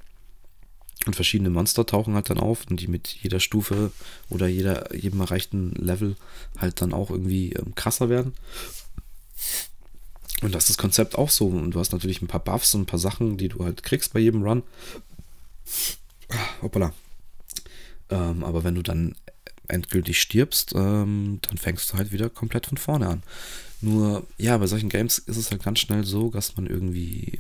Und 1.07 1.17
verschiedene 1.17 1.51
Monster 1.51 1.87
tauchen 1.87 2.15
halt 2.15 2.29
dann 2.29 2.39
auf 2.39 2.67
und 2.69 2.79
die 2.81 2.87
mit 2.87 3.09
jeder 3.09 3.41
Stufe 3.41 3.91
oder 4.29 4.49
jeder, 4.49 4.95
jedem 4.95 5.21
erreichten 5.21 5.73
Level 5.73 6.17
halt 6.59 6.83
dann 6.83 6.93
auch 6.93 7.11
irgendwie 7.11 7.53
ähm, 7.53 7.75
krasser 7.75 8.11
werden. 8.11 8.35
Und 10.43 10.55
das 10.55 10.65
ist 10.65 10.71
das 10.71 10.79
Konzept 10.79 11.17
auch 11.17 11.31
so. 11.31 11.47
Und 11.49 11.73
du 11.73 11.81
hast 11.81 11.93
natürlich 11.93 12.23
ein 12.23 12.29
paar 12.29 12.43
Buffs 12.43 12.75
und 12.75 12.83
ein 12.83 12.87
paar 12.87 12.99
Sachen, 12.99 13.37
die 13.37 13.49
du 13.49 13.65
halt 13.65 13.83
kriegst 13.83 14.13
bei 14.13 14.21
jedem 14.21 14.43
Run. 14.43 14.63
Hoppala. 16.63 16.93
Ähm, 18.09 18.45
aber 18.45 18.65
wenn 18.65 18.75
du 18.75 18.83
dann 18.83 19.15
endgültig 19.69 20.21
stirbst, 20.21 20.73
ähm, 20.75 21.41
dann 21.43 21.59
fängst 21.59 21.93
du 21.93 21.97
halt 21.97 22.13
wieder 22.13 22.29
komplett 22.29 22.67
von 22.67 22.79
vorne 22.79 23.09
an. 23.09 23.23
Nur, 23.81 24.27
ja, 24.37 24.59
bei 24.59 24.67
solchen 24.67 24.89
Games 24.89 25.19
ist 25.19 25.37
es 25.37 25.51
halt 25.51 25.63
ganz 25.63 25.79
schnell 25.79 26.05
so, 26.05 26.31
dass 26.31 26.57
man 26.57 26.67
irgendwie 26.67 27.39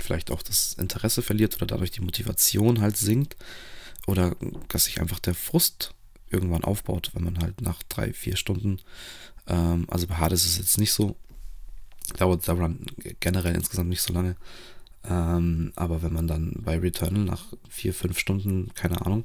vielleicht 0.00 0.30
auch 0.30 0.42
das 0.42 0.74
Interesse 0.74 1.22
verliert 1.22 1.56
oder 1.56 1.66
dadurch 1.66 1.90
die 1.90 2.02
Motivation 2.02 2.80
halt 2.80 2.96
sinkt 2.96 3.36
oder 4.06 4.36
dass 4.68 4.84
sich 4.84 5.00
einfach 5.00 5.18
der 5.18 5.34
Frust 5.34 5.94
irgendwann 6.30 6.64
aufbaut, 6.64 7.10
wenn 7.14 7.24
man 7.24 7.38
halt 7.38 7.60
nach 7.60 7.82
drei, 7.84 8.12
vier 8.12 8.36
Stunden, 8.36 8.80
ähm, 9.46 9.86
also 9.88 10.06
bei 10.06 10.16
Hades 10.16 10.44
ist 10.44 10.52
es 10.52 10.58
jetzt 10.58 10.78
nicht 10.78 10.92
so, 10.92 11.16
dauert 12.14 12.46
der 12.46 12.54
Run 12.54 12.86
generell 13.20 13.54
insgesamt 13.54 13.88
nicht 13.88 14.02
so 14.02 14.12
lange, 14.12 14.36
ähm, 15.08 15.72
aber 15.76 16.02
wenn 16.02 16.12
man 16.12 16.26
dann 16.26 16.52
bei 16.58 16.78
Returnal 16.78 17.24
nach 17.24 17.44
vier, 17.68 17.94
fünf 17.94 18.18
Stunden, 18.18 18.72
keine 18.74 19.00
Ahnung, 19.04 19.24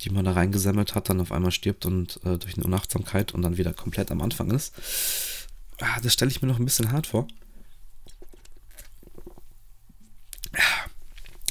die 0.00 0.10
man 0.10 0.24
da 0.24 0.32
reingesammelt 0.32 0.94
hat, 0.94 1.08
dann 1.08 1.20
auf 1.20 1.32
einmal 1.32 1.50
stirbt 1.50 1.86
und 1.86 2.20
äh, 2.24 2.38
durch 2.38 2.56
eine 2.56 2.64
Unachtsamkeit 2.64 3.34
und 3.34 3.42
dann 3.42 3.56
wieder 3.56 3.72
komplett 3.72 4.10
am 4.10 4.20
Anfang 4.20 4.50
ist, 4.50 4.74
ah, 5.80 6.00
das 6.02 6.12
stelle 6.12 6.30
ich 6.30 6.42
mir 6.42 6.48
noch 6.48 6.58
ein 6.58 6.64
bisschen 6.64 6.92
hart 6.92 7.06
vor. 7.08 7.26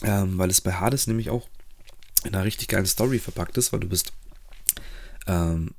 Ähm, 0.03 0.37
weil 0.37 0.49
es 0.49 0.61
bei 0.61 0.73
Hades 0.73 1.07
nämlich 1.07 1.29
auch 1.29 1.47
in 2.23 2.35
einer 2.35 2.43
richtig 2.43 2.67
geilen 2.67 2.85
Story 2.85 3.19
verpackt 3.19 3.57
ist, 3.57 3.73
weil 3.73 3.79
du 3.79 3.87
bist 3.87 4.13
ähm, 5.27 5.73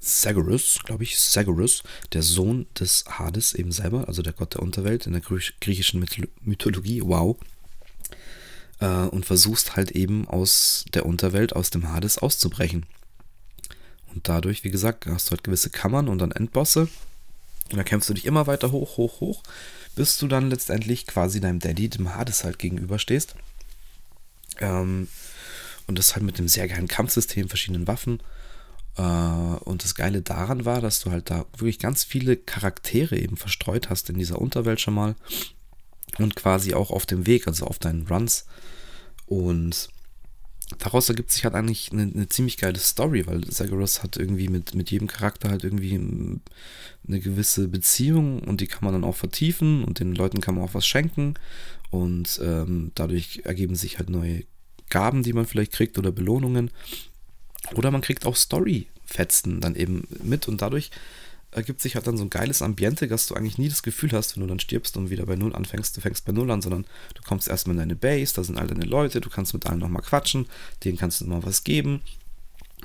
Sagurus, 0.00 0.78
glaube 0.84 1.02
ich, 1.02 1.18
Sagurus, 1.18 1.82
der 2.12 2.22
Sohn 2.22 2.66
des 2.78 3.04
Hades 3.06 3.54
eben 3.54 3.72
selber, 3.72 4.06
also 4.08 4.22
der 4.22 4.32
Gott 4.32 4.54
der 4.54 4.62
Unterwelt 4.62 5.06
in 5.06 5.12
der 5.12 5.22
griechischen 5.22 6.06
Mythologie, 6.42 7.02
wow. 7.04 7.36
Äh, 8.80 8.86
und 8.86 9.26
versuchst 9.26 9.76
halt 9.76 9.90
eben 9.92 10.28
aus 10.28 10.84
der 10.94 11.04
Unterwelt, 11.04 11.54
aus 11.54 11.70
dem 11.70 11.88
Hades 11.88 12.18
auszubrechen. 12.18 12.86
Und 14.14 14.28
dadurch, 14.28 14.64
wie 14.64 14.70
gesagt, 14.70 15.06
hast 15.06 15.28
du 15.28 15.30
halt 15.32 15.44
gewisse 15.44 15.70
Kammern 15.70 16.08
und 16.08 16.18
dann 16.18 16.32
Endbosse. 16.32 16.88
Und 17.70 17.76
da 17.76 17.82
kämpfst 17.82 18.08
du 18.08 18.14
dich 18.14 18.24
immer 18.24 18.46
weiter 18.46 18.72
hoch, 18.72 18.96
hoch, 18.96 19.20
hoch 19.20 19.42
bis 19.98 20.16
du 20.16 20.28
dann 20.28 20.48
letztendlich 20.48 21.08
quasi 21.08 21.40
deinem 21.40 21.58
Daddy, 21.58 21.88
dem 21.88 22.14
Hades 22.14 22.44
halt 22.44 22.60
gegenüberstehst. 22.60 23.34
Ähm, 24.60 25.08
und 25.88 25.98
das 25.98 26.14
halt 26.14 26.24
mit 26.24 26.38
einem 26.38 26.46
sehr 26.46 26.68
geilen 26.68 26.86
Kampfsystem, 26.86 27.48
verschiedenen 27.48 27.88
Waffen. 27.88 28.20
Äh, 28.98 29.02
und 29.02 29.84
das 29.84 29.94
Geile 29.94 30.20
daran 30.20 30.64
war, 30.64 30.80
dass 30.80 31.00
du 31.00 31.10
halt 31.10 31.30
da 31.30 31.46
wirklich 31.56 31.78
ganz 31.78 32.04
viele 32.04 32.36
Charaktere 32.36 33.16
eben 33.16 33.36
verstreut 33.36 33.88
hast 33.88 34.10
in 34.10 34.18
dieser 34.18 34.40
Unterwelt 34.40 34.80
schon 34.80 34.94
mal. 34.94 35.14
Und 36.18 36.36
quasi 36.36 36.74
auch 36.74 36.90
auf 36.90 37.06
dem 37.06 37.26
Weg, 37.26 37.46
also 37.46 37.66
auf 37.66 37.78
deinen 37.78 38.06
Runs. 38.06 38.46
Und 39.26 39.88
daraus 40.78 41.08
ergibt 41.08 41.30
sich 41.30 41.44
halt 41.44 41.54
eigentlich 41.54 41.92
eine, 41.92 42.02
eine, 42.02 42.28
ziemlich 42.28 42.56
geile 42.56 42.78
Story, 42.78 43.26
weil 43.26 43.44
Zagreus 43.44 44.02
hat 44.02 44.16
irgendwie 44.16 44.48
mit, 44.48 44.74
mit 44.74 44.90
jedem 44.90 45.06
Charakter 45.06 45.50
halt 45.50 45.64
irgendwie 45.64 45.94
eine 47.06 47.20
gewisse 47.20 47.68
Beziehung 47.68 48.40
und 48.40 48.60
die 48.60 48.66
kann 48.66 48.84
man 48.84 48.92
dann 48.92 49.04
auch 49.04 49.16
vertiefen 49.16 49.84
und 49.84 50.00
den 50.00 50.14
Leuten 50.14 50.40
kann 50.40 50.54
man 50.54 50.64
auch 50.64 50.74
was 50.74 50.86
schenken 50.86 51.34
und 51.90 52.40
ähm, 52.42 52.92
dadurch 52.94 53.42
ergeben 53.44 53.76
sich 53.76 53.98
halt 53.98 54.10
neue 54.10 54.44
Gaben, 54.90 55.22
die 55.22 55.32
man 55.32 55.46
vielleicht 55.46 55.72
kriegt 55.72 55.98
oder 55.98 56.12
Belohnungen. 56.12 56.70
Oder 57.74 57.90
man 57.90 58.00
kriegt 58.00 58.26
auch 58.26 58.36
Story-Fetzen 58.36 59.60
dann 59.60 59.74
eben 59.76 60.06
mit 60.22 60.48
und 60.48 60.62
dadurch 60.62 60.90
ergibt 61.50 61.80
sich 61.80 61.94
halt 61.94 62.06
dann 62.06 62.18
so 62.18 62.24
ein 62.24 62.30
geiles 62.30 62.60
Ambiente, 62.60 63.08
dass 63.08 63.26
du 63.26 63.34
eigentlich 63.34 63.56
nie 63.56 63.70
das 63.70 63.82
Gefühl 63.82 64.12
hast, 64.12 64.36
wenn 64.36 64.42
du 64.42 64.48
dann 64.48 64.60
stirbst 64.60 64.96
und 64.98 65.08
wieder 65.08 65.24
bei 65.24 65.34
Null 65.34 65.54
anfängst, 65.54 65.96
du 65.96 66.00
fängst 66.02 66.26
bei 66.26 66.32
Null 66.32 66.50
an, 66.50 66.60
sondern 66.60 66.84
du 67.14 67.22
kommst 67.22 67.48
erstmal 67.48 67.74
in 67.74 67.80
deine 67.80 67.96
Base, 67.96 68.34
da 68.34 68.44
sind 68.44 68.58
all 68.58 68.66
deine 68.66 68.84
Leute, 68.84 69.20
du 69.20 69.30
kannst 69.30 69.54
mit 69.54 69.66
allen 69.66 69.78
nochmal 69.78 70.02
quatschen, 70.02 70.46
denen 70.84 70.98
kannst 70.98 71.20
du 71.20 71.24
mal 71.26 71.42
was 71.42 71.64
geben 71.64 72.02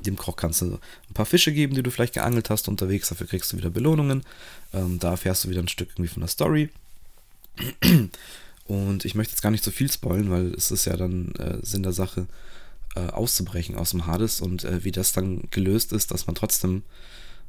Dem 0.06 0.16
Koch 0.16 0.36
kannst 0.36 0.62
du 0.62 0.80
ein 1.10 1.14
paar 1.14 1.26
Fische 1.26 1.52
geben, 1.52 1.76
die 1.76 1.84
du 1.84 1.92
vielleicht 1.92 2.14
geangelt 2.14 2.50
hast 2.50 2.68
unterwegs. 2.68 3.10
Dafür 3.10 3.28
kriegst 3.28 3.52
du 3.54 3.58
wieder 3.58 3.70
Belohnungen. 3.70 4.24
Ähm, 4.74 4.98
da 5.00 5.12
erfährst 5.12 5.44
du 5.44 5.50
wieder 5.50 5.62
ein 5.62 5.68
Stück 5.68 5.90
irgendwie 5.92 6.12
von 6.12 6.22
der 6.22 6.30
Story. 6.30 6.70
Und 8.66 9.06
ich 9.06 9.14
möchte 9.14 9.34
jetzt 9.34 9.42
gar 9.42 9.52
nicht 9.52 9.64
so 9.64 9.72
viel 9.72 9.92
spoilen, 9.92 10.32
weil 10.32 10.54
es 10.54 10.72
ist 10.72 10.86
ja 10.86 10.96
dann 10.96 11.34
äh, 11.36 11.58
Sinn 11.62 11.84
der 11.84 11.94
Sache, 11.94 12.28
äh, 12.96 13.08
auszubrechen 13.08 13.76
aus 13.76 13.92
dem 13.92 14.06
Hades 14.06 14.42
und 14.42 14.64
äh, 14.64 14.84
wie 14.84 14.92
das 14.92 15.14
dann 15.14 15.44
gelöst 15.52 15.94
ist, 15.94 16.12
dass 16.12 16.28
man 16.28 16.36
trotzdem, 16.36 16.84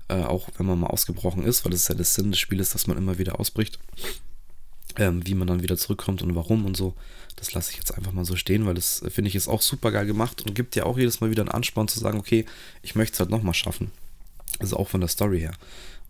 äh, 0.08 0.22
auch 0.22 0.48
wenn 0.56 0.66
man 0.66 0.78
mal 0.78 0.88
ausgebrochen 0.88 1.44
ist, 1.44 1.64
weil 1.64 1.72
es 1.72 1.88
ja 1.88 1.94
das 1.94 2.14
Sinn 2.14 2.30
des 2.30 2.40
Spiels, 2.40 2.70
dass 2.70 2.86
man 2.86 2.96
immer 2.96 3.18
wieder 3.18 3.38
ausbricht, 3.38 3.78
ähm, 4.96 5.26
wie 5.26 5.34
man 5.34 5.46
dann 5.46 5.62
wieder 5.62 5.76
zurückkommt 5.76 6.22
und 6.22 6.34
warum 6.34 6.64
und 6.64 6.76
so. 6.76 6.94
Das 7.36 7.52
lasse 7.52 7.72
ich 7.72 7.76
jetzt 7.78 7.94
einfach 7.94 8.12
mal 8.12 8.24
so 8.24 8.36
stehen, 8.36 8.64
weil 8.66 8.74
das 8.74 9.02
äh, 9.02 9.10
finde 9.10 9.28
ich 9.28 9.34
ist 9.34 9.48
auch 9.48 9.62
super 9.62 9.90
geil 9.90 10.06
gemacht 10.06 10.42
und 10.42 10.54
gibt 10.54 10.76
ja 10.76 10.84
auch 10.84 10.98
jedes 10.98 11.20
Mal 11.20 11.30
wieder 11.30 11.42
einen 11.42 11.50
Ansporn 11.50 11.88
zu 11.88 11.98
sagen, 11.98 12.18
okay, 12.18 12.46
ich 12.82 12.94
möchte 12.94 13.14
es 13.14 13.20
halt 13.20 13.30
nochmal 13.30 13.54
schaffen. 13.54 13.90
Also 14.60 14.76
auch 14.76 14.88
von 14.88 15.00
der 15.00 15.08
Story 15.08 15.40
her. 15.40 15.54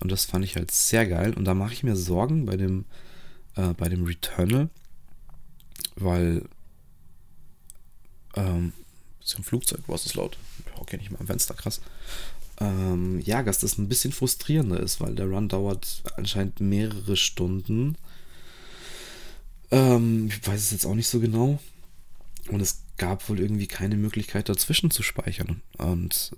Und 0.01 0.12
das 0.12 0.27
fand 0.27 0.44
ich 0.44 0.57
halt 0.57 0.70
sehr 0.70 1.07
geil. 1.07 1.33
Und 1.35 1.44
da 1.44 1.55
mache 1.55 1.73
ich 1.73 1.83
mir 1.83 1.97
Sorgen 1.97 2.44
bei 2.44 2.57
dem, 2.57 2.85
äh, 3.57 3.73
bei 3.75 3.88
dem 3.88 4.05
Returnal, 4.05 4.68
weil 5.97 6.44
ähm, 8.37 8.73
ein 9.39 9.45
Flugzeug, 9.45 9.81
was 9.87 10.07
ist 10.07 10.15
laut? 10.15 10.39
Okay, 10.79 10.97
nicht 10.97 11.11
mal 11.11 11.21
am 11.21 11.27
Fenster, 11.27 11.55
krass. 11.55 11.81
Ähm, 12.61 13.21
ja, 13.21 13.43
dass 13.43 13.59
das 13.59 13.79
ein 13.79 13.89
bisschen 13.89 14.13
frustrierender 14.13 14.79
ist, 14.81 15.01
weil 15.01 15.15
der 15.15 15.27
Run 15.27 15.49
dauert 15.49 16.03
anscheinend 16.17 16.61
mehrere 16.61 17.17
Stunden. 17.17 17.97
Ähm, 19.71 20.29
ich 20.29 20.47
weiß 20.47 20.61
es 20.61 20.71
jetzt 20.71 20.87
auch 20.87 20.95
nicht 20.95 21.09
so 21.09 21.21
genau. 21.21 21.59
Und 22.49 22.61
es 22.61 22.83
gab 22.97 23.29
wohl 23.29 23.41
irgendwie 23.41 23.67
keine 23.67 23.97
Möglichkeit 23.97 24.49
dazwischen 24.49 24.91
zu 24.91 25.03
speichern. 25.03 25.63
Und 25.79 26.33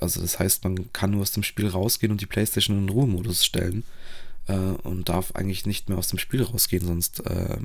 also 0.00 0.20
das 0.20 0.38
heißt, 0.38 0.64
man 0.64 0.92
kann 0.92 1.12
nur 1.12 1.22
aus 1.22 1.32
dem 1.32 1.42
Spiel 1.42 1.68
rausgehen 1.68 2.12
und 2.12 2.20
die 2.20 2.26
PlayStation 2.26 2.76
in 2.76 2.86
den 2.86 2.92
Ruhemodus 2.92 3.44
stellen 3.44 3.84
äh, 4.46 4.54
und 4.54 5.08
darf 5.08 5.32
eigentlich 5.32 5.64
nicht 5.64 5.88
mehr 5.88 5.96
aus 5.96 6.08
dem 6.08 6.18
Spiel 6.18 6.42
rausgehen, 6.42 6.86
sonst 6.86 7.20
äh, 7.26 7.58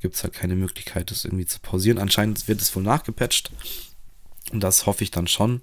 gibt 0.00 0.14
es 0.16 0.22
halt 0.22 0.34
keine 0.34 0.56
Möglichkeit, 0.56 1.10
das 1.10 1.24
irgendwie 1.24 1.46
zu 1.46 1.60
pausieren. 1.60 1.98
Anscheinend 1.98 2.48
wird 2.48 2.60
es 2.60 2.74
wohl 2.74 2.82
nachgepatcht 2.82 3.52
und 4.52 4.60
das 4.62 4.86
hoffe 4.86 5.04
ich 5.04 5.10
dann 5.10 5.26
schon, 5.26 5.62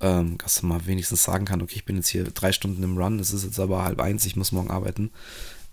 ähm, 0.00 0.38
dass 0.38 0.62
man 0.62 0.78
mal 0.78 0.86
wenigstens 0.86 1.24
sagen 1.24 1.44
kann, 1.44 1.62
okay, 1.62 1.76
ich 1.76 1.84
bin 1.84 1.96
jetzt 1.96 2.08
hier 2.08 2.24
drei 2.24 2.52
Stunden 2.52 2.82
im 2.82 2.96
Run, 2.98 3.18
es 3.18 3.32
ist 3.32 3.44
jetzt 3.44 3.60
aber 3.60 3.84
halb 3.84 4.00
eins, 4.00 4.26
ich 4.26 4.36
muss 4.36 4.52
morgen 4.52 4.70
arbeiten 4.70 5.10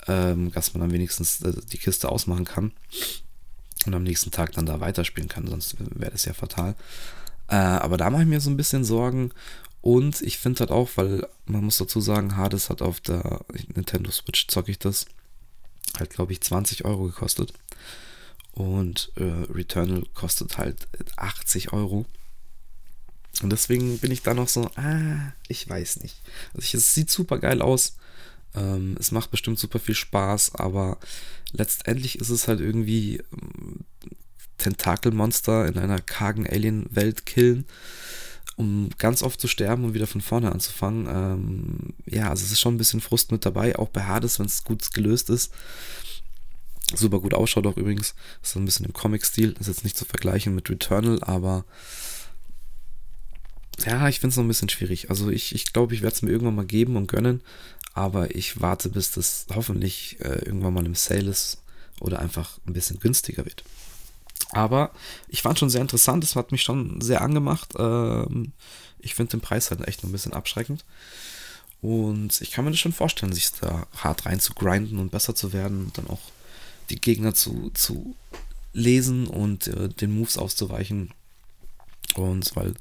ähm, 0.08 0.52
dass 0.52 0.74
man 0.74 0.82
dann 0.82 0.92
wenigstens 0.92 1.42
äh, 1.42 1.54
die 1.72 1.78
Kiste 1.78 2.10
ausmachen 2.10 2.46
kann 2.46 2.72
und 3.86 3.94
am 3.94 4.04
nächsten 4.04 4.32
Tag 4.32 4.52
dann 4.54 4.66
da 4.66 4.80
weiterspielen 4.80 5.30
kann, 5.30 5.48
sonst 5.48 5.76
wäre 5.80 6.12
das 6.12 6.26
ja 6.26 6.34
fatal. 6.34 6.76
Äh, 7.48 7.56
aber 7.56 7.98
da 7.98 8.10
mache 8.10 8.24
ich 8.24 8.28
mir 8.28 8.42
so 8.42 8.50
ein 8.50 8.58
bisschen 8.58 8.84
Sorgen 8.84 9.32
und 9.82 10.22
ich 10.22 10.38
finde 10.38 10.62
halt 10.62 10.72
auch, 10.72 10.90
weil 10.96 11.28
man 11.46 11.64
muss 11.64 11.78
dazu 11.78 12.02
sagen, 12.02 12.38
Hades 12.38 12.70
hat 12.70 12.82
auf 12.82 13.00
der 13.02 13.42
Nintendo 13.74 14.12
Switch, 14.12 14.48
zocke 14.48 14.72
ich 14.72 14.80
das, 14.80 15.06
halt 15.98 16.12
glaube 16.12 16.34
ich 16.34 16.42
20 16.42 16.86
Euro 16.86 17.06
gekostet 17.06 17.54
und 18.54 19.12
äh, 19.16 19.24
Returnal 19.52 20.04
kostet 20.14 20.58
halt 20.58 20.88
80 21.18 21.74
Euro. 21.74 22.06
Und 23.42 23.50
deswegen 23.50 23.98
bin 24.00 24.12
ich 24.12 24.22
da 24.22 24.34
noch 24.34 24.50
so, 24.50 24.70
ah, 24.76 25.34
ich 25.48 25.68
weiß 25.68 26.02
nicht. 26.02 26.22
Also 26.54 26.66
ich, 26.66 26.74
es 26.74 26.94
sieht 26.94 27.10
super 27.10 27.40
geil 27.40 27.62
aus. 27.62 27.96
Ähm, 28.54 28.98
es 29.00 29.12
macht 29.12 29.32
bestimmt 29.32 29.58
super 29.58 29.80
viel 29.80 29.96
Spaß, 29.96 30.56
aber 30.56 31.00
letztendlich 31.54 32.20
ist 32.20 32.30
es 32.30 32.48
halt 32.48 32.60
irgendwie 32.60 33.22
ähm, 33.32 33.86
Tentakelmonster 34.58 35.68
in 35.68 35.78
einer 35.78 36.00
kargen 36.00 36.46
Alien-Welt 36.46 37.26
killen, 37.26 37.66
um 38.56 38.90
ganz 38.98 39.24
oft 39.24 39.40
zu 39.40 39.48
sterben 39.48 39.86
und 39.86 39.94
wieder 39.94 40.08
von 40.08 40.22
vorne 40.22 40.52
anzufangen. 40.52 41.08
Ähm, 41.08 41.94
ja, 42.06 42.30
also 42.30 42.44
es 42.44 42.52
ist 42.52 42.60
schon 42.60 42.76
ein 42.76 42.78
bisschen 42.78 43.02
Frust 43.02 43.32
mit 43.32 43.46
dabei, 43.46 43.78
auch 43.78 43.90
bei 43.90 44.04
Hades, 44.04 44.40
wenn 44.40 44.46
es 44.46 44.64
gut 44.64 44.94
gelöst 44.94 45.30
ist. 45.30 45.52
Super 46.94 47.20
gut 47.20 47.34
ausschaut 47.34 47.66
auch 47.66 47.78
übrigens. 47.78 48.16
ist 48.44 48.52
so 48.52 48.60
ein 48.60 48.66
bisschen 48.66 48.86
im 48.86 48.94
Comic-Stil. 48.94 49.56
Ist 49.60 49.68
jetzt 49.68 49.84
nicht 49.84 49.98
zu 49.98 50.06
vergleichen 50.06 50.54
mit 50.54 50.70
Returnal, 50.70 51.24
aber 51.24 51.66
ja, 53.86 54.10
ich 54.10 54.20
finde 54.20 54.34
es 54.34 54.38
noch 54.38 54.44
ein 54.44 54.50
bisschen 54.50 54.70
schwierig. 54.70 55.10
Also 55.10 55.30
ich, 55.30 55.56
ich 55.56 55.72
glaube, 55.72 55.96
ich 55.96 56.02
werde 56.02 56.16
es 56.16 56.22
mir 56.22 56.32
irgendwann 56.32 56.56
mal 56.56 56.66
geben 56.66 56.98
und 56.98 57.08
gönnen 57.08 57.42
aber 57.94 58.36
ich 58.36 58.62
warte, 58.62 58.90
bis 58.90 59.12
das 59.12 59.46
hoffentlich 59.54 60.18
äh, 60.22 60.46
irgendwann 60.46 60.74
mal 60.74 60.86
im 60.86 60.96
Sale 60.96 61.30
ist 61.30 61.62
oder 62.00 62.20
einfach 62.20 62.60
ein 62.66 62.74
bisschen 62.74 63.00
günstiger 63.00 63.46
wird. 63.46 63.64
Aber 64.52 64.92
ich 65.28 65.42
fand 65.42 65.60
schon 65.60 65.70
sehr 65.70 65.82
interessant, 65.82 66.24
es 66.24 66.36
hat 66.36 66.52
mich 66.52 66.62
schon 66.62 67.02
sehr 67.02 67.22
angemacht. 67.22 67.74
Ähm, 67.78 68.52
ich 69.00 69.16
finde 69.16 69.32
den 69.32 69.42
Preis 69.42 69.72
halt 69.72 69.88
echt 69.88 70.04
ein 70.04 70.12
bisschen 70.12 70.34
abschreckend. 70.34 70.84
Und 71.82 72.42
ich 72.42 72.52
kann 72.52 72.66
mir 72.66 72.72
das 72.72 72.80
schon 72.80 72.94
vorstellen, 72.94 73.34
sich 73.34 73.52
da 73.54 73.88
hart 73.98 74.26
rein 74.26 74.40
zu 74.40 74.54
grinden 74.54 75.00
und 75.00 75.12
besser 75.12 75.34
zu 75.34 75.54
werden 75.54 75.86
und 75.86 75.98
dann 75.98 76.08
auch 76.08 76.22
die 76.90 77.02
Gegner 77.02 77.34
zu, 77.34 77.72
zu 77.74 78.16
lesen 78.74 79.28
und 79.28 79.68
äh, 79.68 79.90
den 79.90 80.12
Moves 80.12 80.38
auszuweichen. 80.38 81.12
Und 82.16 82.56
weil 82.56 82.76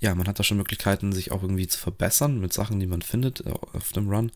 ja, 0.00 0.14
man 0.14 0.26
hat 0.26 0.38
da 0.38 0.42
schon 0.42 0.56
Möglichkeiten, 0.56 1.12
sich 1.12 1.30
auch 1.30 1.42
irgendwie 1.42 1.66
zu 1.66 1.78
verbessern 1.78 2.40
mit 2.40 2.52
Sachen, 2.52 2.80
die 2.80 2.86
man 2.86 3.02
findet 3.02 3.44
äh, 3.46 3.52
auf 3.72 3.92
dem 3.92 4.08
Run. 4.08 4.32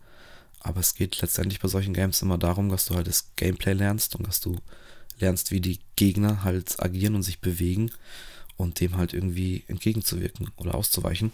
Aber 0.59 0.79
es 0.79 0.95
geht 0.95 1.21
letztendlich 1.21 1.59
bei 1.59 1.67
solchen 1.67 1.93
Games 1.93 2.21
immer 2.21 2.37
darum, 2.37 2.69
dass 2.69 2.85
du 2.85 2.95
halt 2.95 3.07
das 3.07 3.31
Gameplay 3.35 3.73
lernst 3.73 4.15
und 4.15 4.27
dass 4.27 4.39
du 4.41 4.57
lernst, 5.19 5.51
wie 5.51 5.61
die 5.61 5.79
Gegner 5.95 6.43
halt 6.43 6.81
agieren 6.81 7.15
und 7.15 7.23
sich 7.23 7.39
bewegen 7.39 7.91
und 8.57 8.79
dem 8.79 8.97
halt 8.97 9.13
irgendwie 9.13 9.63
entgegenzuwirken 9.67 10.49
oder 10.57 10.75
auszuweichen. 10.75 11.31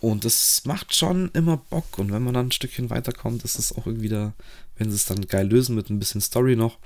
Und 0.00 0.24
es 0.24 0.64
macht 0.64 0.94
schon 0.94 1.30
immer 1.34 1.58
Bock. 1.58 1.98
Und 1.98 2.10
wenn 2.10 2.22
man 2.22 2.34
dann 2.34 2.48
ein 2.48 2.52
Stückchen 2.52 2.90
weiterkommt, 2.90 3.44
ist 3.44 3.58
es 3.58 3.76
auch 3.76 3.86
irgendwie 3.86 4.08
da, 4.08 4.32
wenn 4.76 4.90
sie 4.90 4.96
es 4.96 5.04
dann 5.04 5.26
geil 5.26 5.46
lösen 5.46 5.74
mit 5.76 5.90
ein 5.90 5.98
bisschen 5.98 6.22
Story 6.22 6.56
noch 6.56 6.78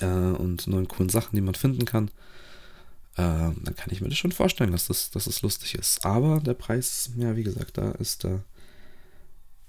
äh, 0.00 0.06
und 0.06 0.66
neuen 0.66 0.88
coolen 0.88 1.10
Sachen, 1.10 1.36
die 1.36 1.42
man 1.42 1.54
finden 1.54 1.84
kann, 1.84 2.10
ähm, 3.18 3.56
dann 3.62 3.76
kann 3.76 3.90
ich 3.90 4.00
mir 4.00 4.08
das 4.08 4.16
schon 4.16 4.32
vorstellen, 4.32 4.72
dass 4.72 4.86
das, 4.86 5.10
dass 5.10 5.24
das 5.24 5.42
lustig 5.42 5.74
ist. 5.74 6.04
Aber 6.06 6.40
der 6.40 6.54
Preis, 6.54 7.10
ja, 7.16 7.36
wie 7.36 7.42
gesagt, 7.42 7.76
da 7.76 7.92
ist 7.92 8.24
da 8.24 8.42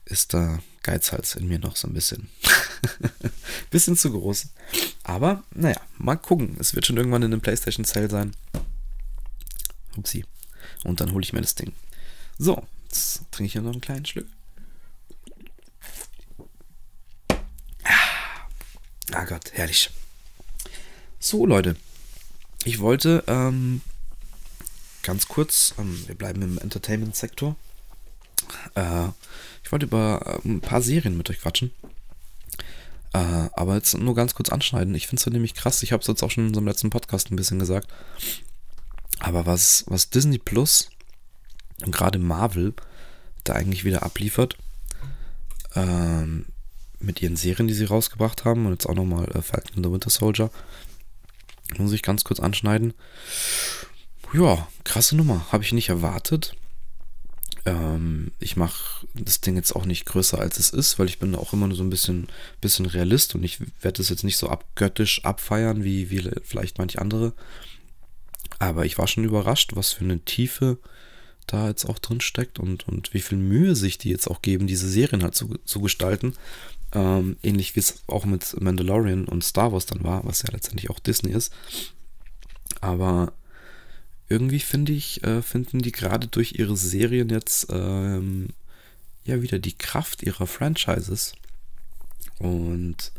ist 0.05 0.33
da 0.33 0.59
Geizhals 0.83 1.35
in 1.35 1.47
mir 1.47 1.59
noch 1.59 1.75
so 1.75 1.87
ein 1.87 1.93
bisschen. 1.93 2.29
bisschen 3.69 3.95
zu 3.95 4.11
groß. 4.11 4.47
Aber, 5.03 5.43
naja, 5.51 5.79
mal 5.97 6.17
gucken. 6.17 6.57
Es 6.59 6.75
wird 6.75 6.85
schon 6.85 6.97
irgendwann 6.97 7.23
in 7.23 7.31
einem 7.31 7.41
PlayStation 7.41 7.85
Sale 7.85 8.09
sein. 8.09 8.35
Upsi. 9.95 10.25
Und 10.83 10.99
dann 10.99 11.11
hole 11.13 11.23
ich 11.23 11.33
mir 11.33 11.41
das 11.41 11.55
Ding. 11.55 11.73
So, 12.37 12.61
jetzt 12.85 13.21
trinke 13.31 13.47
ich 13.47 13.53
hier 13.53 13.61
noch 13.61 13.71
einen 13.71 13.81
kleinen 13.81 14.05
Schluck. 14.05 14.25
Ah, 17.83 18.47
ah 19.13 19.25
Gott, 19.25 19.53
herrlich. 19.53 19.89
So, 21.19 21.45
Leute, 21.45 21.77
ich 22.65 22.79
wollte 22.79 23.23
ähm, 23.27 23.81
ganz 25.03 25.27
kurz, 25.27 25.73
ähm, 25.77 26.03
wir 26.07 26.15
bleiben 26.15 26.41
im 26.41 26.57
Entertainment-Sektor. 26.57 27.55
Äh, 28.75 29.09
wollte 29.73 29.87
über 29.87 30.39
äh, 30.45 30.47
ein 30.47 30.61
paar 30.61 30.81
Serien 30.81 31.17
mit 31.17 31.29
euch 31.29 31.41
quatschen. 31.41 31.71
Äh, 33.11 33.49
aber 33.53 33.75
jetzt 33.75 33.97
nur 33.97 34.15
ganz 34.15 34.35
kurz 34.35 34.49
anschneiden. 34.49 34.95
Ich 34.95 35.07
finde 35.07 35.19
es 35.19 35.25
nämlich 35.25 35.55
krass. 35.55 35.83
Ich 35.83 35.91
habe 35.91 36.01
es 36.01 36.07
jetzt 36.07 36.23
auch 36.23 36.31
schon 36.31 36.43
in 36.43 36.49
unserem 36.49 36.67
letzten 36.67 36.91
Podcast 36.91 37.31
ein 37.31 37.35
bisschen 37.35 37.59
gesagt. 37.59 37.91
Aber 39.19 39.45
was, 39.45 39.83
was 39.87 40.11
Disney 40.11 40.37
Plus 40.37 40.89
und 41.83 41.91
gerade 41.91 42.19
Marvel 42.19 42.73
da 43.43 43.53
eigentlich 43.53 43.83
wieder 43.83 44.03
abliefert, 44.03 44.57
ähm, 45.75 46.45
mit 46.99 47.21
ihren 47.21 47.35
Serien, 47.35 47.67
die 47.67 47.73
sie 47.73 47.85
rausgebracht 47.85 48.45
haben 48.45 48.65
und 48.65 48.71
jetzt 48.71 48.85
auch 48.87 48.95
nochmal 48.95 49.25
äh, 49.29 49.41
Falcon 49.41 49.75
and 49.75 49.85
the 49.85 49.91
Winter 49.91 50.09
Soldier, 50.09 50.51
muss 51.77 51.91
ich 51.91 52.03
ganz 52.03 52.23
kurz 52.23 52.39
anschneiden. 52.39 52.93
Ja, 54.33 54.67
krasse 54.83 55.15
Nummer. 55.15 55.51
Habe 55.51 55.63
ich 55.63 55.73
nicht 55.73 55.89
erwartet. 55.89 56.55
Ähm, 57.65 58.31
ich 58.39 58.57
mache 58.57 59.07
das 59.13 59.41
Ding 59.41 59.55
jetzt 59.55 59.75
auch 59.75 59.85
nicht 59.85 60.05
größer 60.05 60.39
als 60.39 60.59
es 60.59 60.69
ist, 60.69 60.99
weil 60.99 61.07
ich 61.07 61.19
bin 61.19 61.35
auch 61.35 61.53
immer 61.53 61.67
nur 61.67 61.77
so 61.77 61.83
ein 61.83 61.89
bisschen, 61.89 62.27
bisschen 62.61 62.85
Realist 62.85 63.35
und 63.35 63.43
ich 63.43 63.59
werde 63.81 63.97
das 63.97 64.09
jetzt 64.09 64.23
nicht 64.23 64.37
so 64.37 64.49
abgöttisch 64.49 65.23
abfeiern 65.23 65.83
wie, 65.83 66.09
wie 66.09 66.29
vielleicht 66.43 66.77
manche 66.77 66.99
andere. 66.99 67.33
Aber 68.59 68.85
ich 68.85 68.97
war 68.97 69.07
schon 69.07 69.23
überrascht, 69.23 69.71
was 69.75 69.93
für 69.93 70.03
eine 70.03 70.19
Tiefe 70.19 70.77
da 71.47 71.67
jetzt 71.67 71.85
auch 71.85 71.99
drin 71.99 72.21
steckt 72.21 72.59
und, 72.59 72.87
und 72.87 73.13
wie 73.13 73.21
viel 73.21 73.37
Mühe 73.37 73.75
sich 73.75 73.97
die 73.97 74.09
jetzt 74.09 74.27
auch 74.27 74.41
geben, 74.41 74.67
diese 74.67 74.89
Serien 74.89 75.23
halt 75.23 75.35
zu, 75.35 75.57
zu 75.65 75.81
gestalten. 75.81 76.33
Ähm, 76.93 77.37
ähnlich 77.43 77.75
wie 77.75 77.79
es 77.79 78.03
auch 78.07 78.25
mit 78.25 78.59
Mandalorian 78.61 79.25
und 79.25 79.43
Star 79.43 79.71
Wars 79.71 79.85
dann 79.85 80.03
war, 80.03 80.25
was 80.25 80.43
ja 80.43 80.49
letztendlich 80.51 80.89
auch 80.89 80.99
Disney 80.99 81.31
ist. 81.31 81.51
Aber 82.81 83.33
irgendwie 84.33 84.59
finde 84.59 84.91
ich, 84.91 85.23
äh, 85.23 85.41
finden 85.41 85.79
die 85.79 85.91
gerade 85.91 86.27
durch 86.27 86.53
ihre 86.53 86.75
Serien 86.75 87.29
jetzt 87.29 87.67
ähm, 87.69 88.49
ja 89.25 89.41
wieder 89.41 89.59
die 89.59 89.77
Kraft 89.77 90.23
ihrer 90.23 90.47
Franchises. 90.47 91.33
Und 92.39 93.11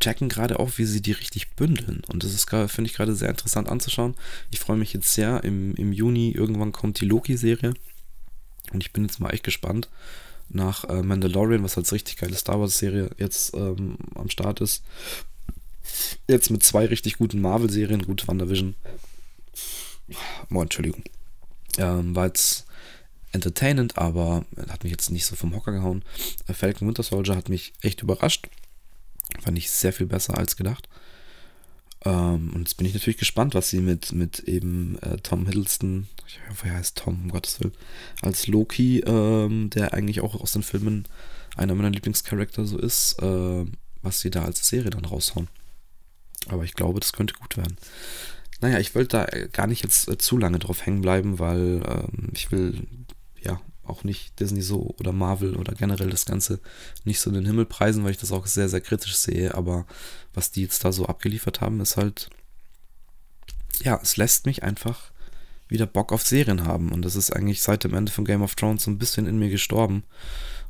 checken 0.00 0.28
gerade 0.28 0.58
auch, 0.60 0.78
wie 0.78 0.86
sie 0.86 1.02
die 1.02 1.12
richtig 1.12 1.50
bündeln. 1.50 2.02
Und 2.10 2.24
das 2.24 2.32
ist, 2.32 2.48
finde 2.48 2.88
ich, 2.88 2.94
gerade 2.94 3.14
sehr 3.14 3.28
interessant 3.28 3.68
anzuschauen. 3.68 4.14
Ich 4.50 4.60
freue 4.60 4.78
mich 4.78 4.94
jetzt 4.94 5.12
sehr. 5.12 5.44
Im, 5.44 5.74
Im 5.74 5.92
Juni 5.92 6.30
irgendwann 6.30 6.72
kommt 6.72 7.00
die 7.00 7.06
Loki-Serie. 7.06 7.74
Und 8.72 8.82
ich 8.82 8.92
bin 8.92 9.04
jetzt 9.04 9.20
mal 9.20 9.30
echt 9.30 9.44
gespannt 9.44 9.88
nach 10.48 10.84
äh, 10.84 11.02
Mandalorian, 11.02 11.62
was 11.62 11.76
als 11.76 11.92
richtig 11.92 12.16
geile 12.16 12.34
Star 12.34 12.58
Wars-Serie 12.58 13.10
jetzt 13.18 13.54
ähm, 13.54 13.98
am 14.14 14.30
Start 14.30 14.62
ist. 14.62 14.82
Jetzt 16.26 16.50
mit 16.50 16.62
zwei 16.62 16.86
richtig 16.86 17.18
guten 17.18 17.40
Marvel-Serien, 17.40 18.02
gut, 18.02 18.26
WandaVision. 18.26 18.74
Oh, 20.52 20.62
Entschuldigung. 20.62 21.02
Ähm, 21.76 22.14
war 22.14 22.26
jetzt 22.26 22.66
entertainend, 23.32 23.98
aber 23.98 24.44
hat 24.68 24.84
mich 24.84 24.90
jetzt 24.90 25.10
nicht 25.10 25.26
so 25.26 25.36
vom 25.36 25.54
Hocker 25.54 25.72
gehauen. 25.72 26.02
Äh, 26.46 26.54
Falcon 26.54 26.88
Winter 26.88 27.02
Soldier 27.02 27.36
hat 27.36 27.48
mich 27.48 27.74
echt 27.82 28.02
überrascht. 28.02 28.48
Fand 29.40 29.58
ich 29.58 29.70
sehr 29.70 29.92
viel 29.92 30.06
besser 30.06 30.38
als 30.38 30.56
gedacht. 30.56 30.88
Ähm, 32.04 32.50
und 32.54 32.60
jetzt 32.60 32.76
bin 32.76 32.86
ich 32.86 32.94
natürlich 32.94 33.18
gespannt, 33.18 33.54
was 33.54 33.70
sie 33.70 33.80
mit, 33.80 34.12
mit 34.12 34.40
eben 34.40 34.98
äh, 35.02 35.18
Tom 35.18 35.46
Hiddleston, 35.46 36.08
ich 36.26 36.38
hoffe, 36.48 36.68
er 36.68 36.74
heißt 36.74 36.96
Tom, 36.96 37.22
um 37.24 37.30
Gottes 37.30 37.60
Willen, 37.60 37.74
als 38.22 38.46
Loki, 38.46 39.00
ähm, 39.00 39.70
der 39.70 39.94
eigentlich 39.94 40.20
auch 40.20 40.40
aus 40.40 40.52
den 40.52 40.62
Filmen 40.62 41.06
einer 41.56 41.74
meiner 41.74 41.90
Lieblingscharakter 41.90 42.64
so 42.64 42.78
ist, 42.78 43.20
äh, 43.20 43.64
was 44.02 44.20
sie 44.20 44.30
da 44.30 44.44
als 44.44 44.66
Serie 44.66 44.90
dann 44.90 45.04
raushauen. 45.04 45.48
Aber 46.48 46.64
ich 46.64 46.74
glaube, 46.74 47.00
das 47.00 47.12
könnte 47.12 47.34
gut 47.34 47.56
werden. 47.56 47.76
Naja, 48.60 48.78
ich 48.78 48.94
wollte 48.94 49.18
da 49.18 49.46
gar 49.52 49.66
nicht 49.66 49.82
jetzt 49.82 50.08
äh, 50.08 50.18
zu 50.18 50.36
lange 50.36 50.58
drauf 50.58 50.84
hängen 50.84 51.00
bleiben, 51.00 51.38
weil 51.38 51.82
ähm, 51.86 52.30
ich 52.32 52.50
will 52.50 52.86
ja 53.40 53.60
auch 53.84 54.04
nicht 54.04 54.38
Disney 54.40 54.62
so 54.62 54.94
oder 54.98 55.12
Marvel 55.12 55.56
oder 55.56 55.74
generell 55.74 56.10
das 56.10 56.26
Ganze 56.26 56.60
nicht 57.04 57.20
so 57.20 57.30
in 57.30 57.34
den 57.34 57.46
Himmel 57.46 57.66
preisen, 57.66 58.04
weil 58.04 58.10
ich 58.10 58.18
das 58.18 58.32
auch 58.32 58.46
sehr, 58.46 58.68
sehr 58.68 58.80
kritisch 58.80 59.16
sehe. 59.16 59.54
Aber 59.54 59.86
was 60.34 60.50
die 60.50 60.62
jetzt 60.62 60.84
da 60.84 60.92
so 60.92 61.06
abgeliefert 61.06 61.60
haben, 61.60 61.80
ist 61.80 61.96
halt, 61.96 62.30
ja, 63.82 63.98
es 64.02 64.16
lässt 64.16 64.46
mich 64.46 64.62
einfach 64.62 65.12
wieder 65.68 65.86
Bock 65.86 66.12
auf 66.12 66.22
Serien 66.22 66.64
haben. 66.64 66.92
Und 66.92 67.02
das 67.02 67.16
ist 67.16 67.30
eigentlich 67.30 67.62
seit 67.62 67.84
dem 67.84 67.94
Ende 67.94 68.10
von 68.12 68.24
Game 68.24 68.42
of 68.42 68.54
Thrones 68.54 68.84
so 68.84 68.90
ein 68.90 68.98
bisschen 68.98 69.26
in 69.26 69.38
mir 69.38 69.50
gestorben. 69.50 70.02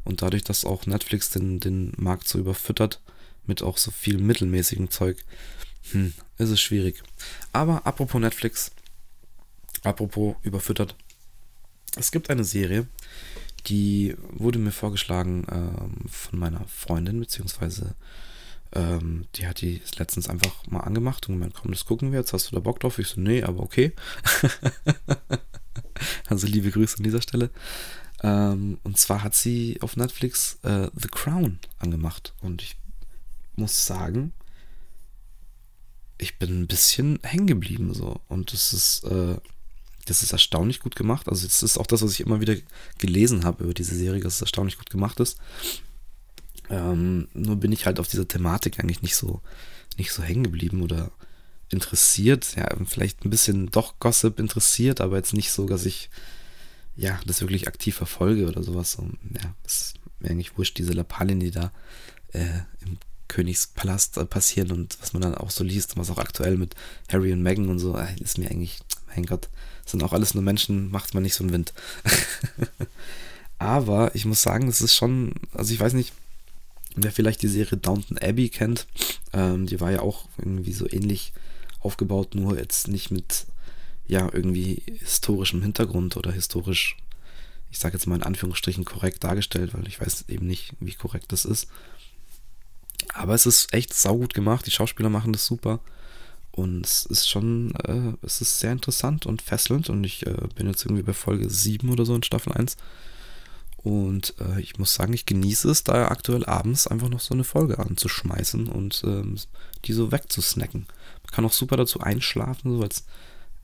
Und 0.04 0.22
dadurch, 0.22 0.44
dass 0.44 0.64
auch 0.64 0.86
Netflix 0.86 1.30
den, 1.30 1.60
den 1.60 1.92
Markt 1.96 2.28
so 2.28 2.38
überfüttert 2.38 3.00
mit 3.46 3.62
auch 3.62 3.78
so 3.78 3.90
viel 3.90 4.18
mittelmäßigem 4.18 4.90
Zeug, 4.90 5.24
hm, 5.92 6.12
ist 6.38 6.50
es 6.50 6.60
schwierig. 6.60 7.02
Aber 7.52 7.86
apropos 7.86 8.20
Netflix, 8.20 8.70
apropos 9.82 10.36
überfüttert, 10.42 10.94
es 11.96 12.10
gibt 12.10 12.30
eine 12.30 12.44
Serie, 12.44 12.86
die 13.66 14.16
wurde 14.30 14.58
mir 14.58 14.70
vorgeschlagen 14.70 15.46
ähm, 15.50 16.08
von 16.08 16.38
meiner 16.38 16.66
Freundin, 16.68 17.20
beziehungsweise 17.20 17.94
ähm, 18.72 19.26
die 19.34 19.46
hat 19.46 19.60
die 19.60 19.82
letztens 19.96 20.28
einfach 20.28 20.66
mal 20.66 20.80
angemacht 20.80 21.28
und 21.28 21.34
gemeint, 21.34 21.54
komm, 21.54 21.72
das 21.72 21.84
gucken 21.84 22.12
wir 22.12 22.20
jetzt, 22.20 22.32
hast 22.32 22.50
du 22.50 22.54
da 22.54 22.60
Bock 22.60 22.80
drauf? 22.80 22.98
Ich 22.98 23.08
so, 23.08 23.20
nee, 23.20 23.42
aber 23.42 23.62
okay. 23.62 23.92
also 26.28 26.46
liebe 26.46 26.70
Grüße 26.70 26.98
an 26.98 27.04
dieser 27.04 27.22
Stelle. 27.22 27.50
Ähm, 28.22 28.78
und 28.84 28.98
zwar 28.98 29.22
hat 29.22 29.34
sie 29.34 29.78
auf 29.80 29.96
Netflix 29.96 30.58
äh, 30.62 30.90
The 30.94 31.08
Crown 31.08 31.58
angemacht 31.78 32.34
und 32.40 32.62
ich 32.62 32.76
muss 33.56 33.86
sagen, 33.86 34.32
ich 36.18 36.38
bin 36.38 36.62
ein 36.62 36.66
bisschen 36.66 37.18
hängen 37.22 37.46
geblieben 37.46 37.94
so 37.94 38.20
und 38.28 38.52
es 38.52 38.72
ist 38.72 39.04
äh, 39.04 39.36
das 40.08 40.22
ist 40.22 40.32
erstaunlich 40.32 40.80
gut 40.80 40.96
gemacht. 40.96 41.28
Also 41.28 41.46
das 41.46 41.62
ist 41.62 41.78
auch 41.78 41.86
das, 41.86 42.02
was 42.02 42.12
ich 42.12 42.20
immer 42.20 42.40
wieder 42.40 42.56
gelesen 42.98 43.44
habe 43.44 43.64
über 43.64 43.74
diese 43.74 43.94
Serie, 43.94 44.22
dass 44.22 44.36
es 44.36 44.40
erstaunlich 44.40 44.78
gut 44.78 44.90
gemacht 44.90 45.20
ist. 45.20 45.36
Ähm, 46.70 47.28
nur 47.34 47.56
bin 47.56 47.72
ich 47.72 47.86
halt 47.86 48.00
auf 48.00 48.08
dieser 48.08 48.26
Thematik 48.26 48.80
eigentlich 48.80 49.02
nicht 49.02 49.16
so, 49.16 49.42
nicht 49.96 50.12
so 50.12 50.22
hängen 50.22 50.44
geblieben 50.44 50.82
oder 50.82 51.10
interessiert. 51.70 52.56
Ja, 52.56 52.68
vielleicht 52.86 53.24
ein 53.24 53.30
bisschen 53.30 53.70
doch 53.70 53.98
Gossip 53.98 54.40
interessiert, 54.40 55.00
aber 55.00 55.16
jetzt 55.16 55.34
nicht 55.34 55.52
so, 55.52 55.66
dass 55.66 55.84
ich 55.84 56.08
ja, 56.96 57.20
das 57.26 57.40
wirklich 57.40 57.68
aktiv 57.68 57.94
verfolge 57.94 58.48
oder 58.48 58.62
sowas. 58.62 58.96
Und, 58.96 59.18
ja, 59.34 59.54
das 59.62 59.80
ist 59.80 59.94
mir 60.20 60.30
eigentlich 60.30 60.58
wurscht, 60.58 60.78
diese 60.78 60.92
Lappalien, 60.92 61.38
die 61.38 61.52
da 61.52 61.70
äh, 62.32 62.60
im 62.80 62.98
Königspalast 63.28 64.16
äh, 64.16 64.24
passieren 64.24 64.72
und 64.72 64.98
was 65.00 65.12
man 65.12 65.22
dann 65.22 65.34
auch 65.34 65.50
so 65.50 65.64
liest, 65.64 65.96
was 65.96 66.10
auch 66.10 66.18
aktuell 66.18 66.56
mit 66.56 66.74
Harry 67.12 67.32
und 67.32 67.42
Meghan 67.42 67.68
und 67.68 67.78
so, 67.78 67.96
äh, 67.96 68.06
ist 68.20 68.38
mir 68.38 68.50
eigentlich, 68.50 68.78
mein 69.14 69.26
Gott, 69.26 69.48
sind 69.86 70.02
auch 70.02 70.12
alles 70.12 70.34
nur 70.34 70.42
Menschen, 70.42 70.90
macht 70.90 71.14
man 71.14 71.22
nicht 71.22 71.34
so 71.34 71.44
einen 71.44 71.52
Wind. 71.52 71.72
Aber 73.58 74.14
ich 74.14 74.24
muss 74.24 74.42
sagen, 74.42 74.68
es 74.68 74.80
ist 74.80 74.94
schon, 74.94 75.34
also 75.52 75.72
ich 75.72 75.80
weiß 75.80 75.92
nicht, 75.92 76.12
wer 76.94 77.12
vielleicht 77.12 77.42
die 77.42 77.48
Serie 77.48 77.78
Downton 77.78 78.18
Abbey 78.18 78.48
kennt, 78.48 78.86
ähm, 79.32 79.66
die 79.66 79.80
war 79.80 79.90
ja 79.90 80.00
auch 80.00 80.28
irgendwie 80.38 80.72
so 80.72 80.88
ähnlich 80.88 81.32
aufgebaut, 81.80 82.34
nur 82.34 82.58
jetzt 82.58 82.88
nicht 82.88 83.10
mit, 83.10 83.46
ja, 84.06 84.28
irgendwie 84.32 84.82
historischem 85.00 85.62
Hintergrund 85.62 86.16
oder 86.16 86.32
historisch, 86.32 86.96
ich 87.70 87.78
sage 87.78 87.96
jetzt 87.96 88.06
mal 88.06 88.16
in 88.16 88.22
Anführungsstrichen 88.22 88.84
korrekt 88.84 89.24
dargestellt, 89.24 89.74
weil 89.74 89.86
ich 89.86 90.00
weiß 90.00 90.26
eben 90.28 90.46
nicht, 90.46 90.72
wie 90.80 90.94
korrekt 90.94 91.32
das 91.32 91.44
ist. 91.44 91.68
Aber 93.18 93.34
es 93.34 93.46
ist 93.46 93.74
echt 93.74 93.92
saugut 93.94 94.32
gemacht, 94.32 94.64
die 94.64 94.70
Schauspieler 94.70 95.10
machen 95.10 95.32
das 95.32 95.44
super. 95.44 95.80
Und 96.52 96.86
es 96.86 97.04
ist 97.04 97.28
schon, 97.28 97.74
äh, 97.84 98.12
es 98.22 98.40
ist 98.40 98.60
sehr 98.60 98.70
interessant 98.70 99.26
und 99.26 99.42
fesselnd. 99.42 99.90
Und 99.90 100.04
ich 100.04 100.24
äh, 100.24 100.36
bin 100.54 100.68
jetzt 100.68 100.84
irgendwie 100.84 101.02
bei 101.02 101.12
Folge 101.12 101.50
7 101.50 101.90
oder 101.90 102.04
so 102.04 102.14
in 102.14 102.22
Staffel 102.22 102.52
1. 102.52 102.76
Und 103.78 104.34
äh, 104.40 104.60
ich 104.60 104.78
muss 104.78 104.94
sagen, 104.94 105.12
ich 105.14 105.26
genieße 105.26 105.68
es, 105.68 105.82
da 105.82 106.08
aktuell 106.08 106.44
abends 106.46 106.86
einfach 106.86 107.08
noch 107.08 107.18
so 107.18 107.34
eine 107.34 107.42
Folge 107.42 107.80
anzuschmeißen 107.80 108.68
und 108.68 109.02
ähm, 109.04 109.36
die 109.84 109.92
so 109.92 110.12
wegzusnacken. 110.12 110.86
Man 111.24 111.32
kann 111.32 111.44
auch 111.44 111.52
super 111.52 111.76
dazu 111.76 112.00
einschlafen, 112.00 112.72
so, 112.72 112.80
weil 112.80 112.88
es 112.88 113.04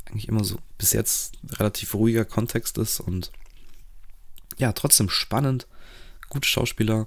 eigentlich 0.06 0.26
immer 0.26 0.42
so 0.42 0.58
bis 0.78 0.92
jetzt 0.92 1.34
relativ 1.58 1.94
ruhiger 1.94 2.24
Kontext 2.24 2.76
ist 2.78 2.98
und 2.98 3.30
ja, 4.58 4.72
trotzdem 4.72 5.08
spannend, 5.08 5.66
gute 6.28 6.48
Schauspieler, 6.48 7.06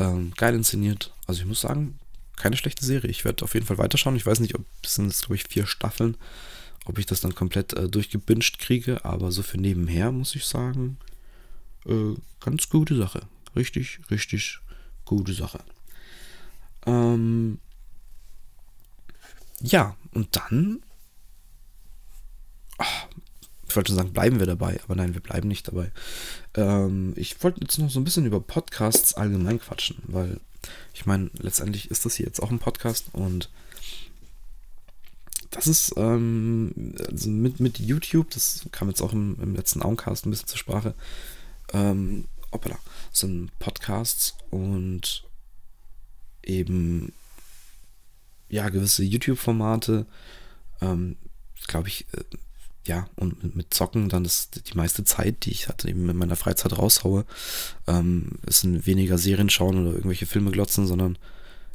ähm, 0.00 0.32
geil 0.36 0.54
inszeniert. 0.54 1.12
Also 1.26 1.42
ich 1.42 1.46
muss 1.46 1.60
sagen, 1.60 1.98
keine 2.36 2.56
schlechte 2.56 2.84
Serie. 2.84 3.10
Ich 3.10 3.24
werde 3.24 3.44
auf 3.44 3.54
jeden 3.54 3.66
Fall 3.66 3.78
weiterschauen. 3.78 4.16
Ich 4.16 4.26
weiß 4.26 4.40
nicht, 4.40 4.54
ob 4.54 4.64
es 4.82 4.94
sind 4.94 5.06
jetzt, 5.06 5.20
glaube 5.20 5.36
ich, 5.36 5.44
vier 5.44 5.66
Staffeln, 5.66 6.16
ob 6.86 6.98
ich 6.98 7.06
das 7.06 7.20
dann 7.20 7.34
komplett 7.34 7.74
äh, 7.74 7.88
durchgebinged 7.88 8.58
kriege, 8.58 9.04
aber 9.04 9.30
so 9.30 9.42
für 9.42 9.58
nebenher 9.58 10.10
muss 10.10 10.34
ich 10.34 10.46
sagen, 10.46 10.96
äh, 11.86 12.14
ganz 12.40 12.68
gute 12.68 12.96
Sache. 12.96 13.22
Richtig, 13.54 14.00
richtig 14.10 14.60
gute 15.04 15.34
Sache. 15.34 15.60
Ähm, 16.86 17.58
ja, 19.60 19.96
und 20.12 20.34
dann. 20.36 20.82
Oh, 22.78 22.84
ich 23.70 23.76
wollte 23.76 23.88
schon 23.88 23.96
sagen, 23.96 24.12
bleiben 24.12 24.40
wir 24.40 24.46
dabei, 24.46 24.80
aber 24.82 24.96
nein, 24.96 25.14
wir 25.14 25.20
bleiben 25.20 25.48
nicht 25.48 25.68
dabei. 25.68 25.92
Ähm, 26.54 27.12
ich 27.16 27.42
wollte 27.42 27.60
jetzt 27.60 27.78
noch 27.78 27.90
so 27.90 28.00
ein 28.00 28.04
bisschen 28.04 28.26
über 28.26 28.40
Podcasts 28.40 29.14
allgemein 29.14 29.60
quatschen, 29.60 29.98
weil 30.06 30.40
ich 30.92 31.06
meine, 31.06 31.30
letztendlich 31.38 31.90
ist 31.90 32.04
das 32.04 32.14
hier 32.14 32.26
jetzt 32.26 32.42
auch 32.42 32.50
ein 32.50 32.58
Podcast 32.58 33.06
und 33.12 33.48
das 35.50 35.66
ist 35.66 35.94
ähm, 35.96 36.94
also 37.08 37.30
mit, 37.30 37.60
mit 37.60 37.78
YouTube, 37.78 38.30
das 38.30 38.66
kam 38.72 38.88
jetzt 38.88 39.02
auch 39.02 39.12
im, 39.12 39.36
im 39.40 39.54
letzten 39.54 39.82
Augencast 39.82 40.26
ein 40.26 40.30
bisschen 40.30 40.48
zur 40.48 40.58
Sprache, 40.58 40.94
ähm, 41.72 42.26
hoppala, 42.52 42.78
sind 43.12 43.56
Podcasts 43.58 44.34
und 44.50 45.24
eben 46.42 47.12
ja 48.48 48.68
gewisse 48.68 49.04
YouTube-Formate, 49.04 50.06
ähm, 50.80 51.16
glaube 51.66 51.88
ich, 51.88 52.06
äh, 52.12 52.24
ja, 52.86 53.08
und 53.16 53.54
mit, 53.56 53.74
Zocken 53.74 54.08
dann 54.08 54.24
ist 54.24 54.68
die 54.70 54.76
meiste 54.76 55.04
Zeit, 55.04 55.44
die 55.44 55.50
ich 55.50 55.68
hatte, 55.68 55.88
eben 55.88 56.08
in 56.08 56.16
meiner 56.16 56.36
Freizeit 56.36 56.76
raushaue, 56.76 57.24
ähm, 57.86 58.38
es 58.46 58.60
sind 58.60 58.86
weniger 58.86 59.18
Serien 59.18 59.50
schauen 59.50 59.78
oder 59.80 59.92
irgendwelche 59.92 60.26
Filme 60.26 60.50
glotzen, 60.50 60.86
sondern 60.86 61.18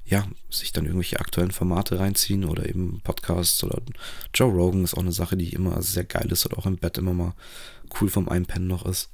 ja, 0.07 0.27
sich 0.51 0.71
dann 0.71 0.85
irgendwelche 0.85 1.19
aktuellen 1.19 1.51
Formate 1.51 1.99
reinziehen 1.99 2.45
oder 2.45 2.69
eben 2.69 3.01
Podcasts 3.03 3.63
oder 3.63 3.81
Joe 4.33 4.51
Rogan 4.51 4.83
ist 4.83 4.93
auch 4.93 5.01
eine 5.01 5.11
Sache, 5.11 5.35
die 5.35 5.49
immer 5.49 5.81
sehr 5.81 6.03
geil 6.03 6.31
ist 6.31 6.45
oder 6.45 6.59
auch 6.59 6.67
im 6.67 6.77
Bett 6.77 6.99
immer 6.99 7.13
mal 7.13 7.33
cool 7.99 8.09
vom 8.09 8.29
Einpennen 8.29 8.67
noch 8.67 8.85
ist. 8.85 9.09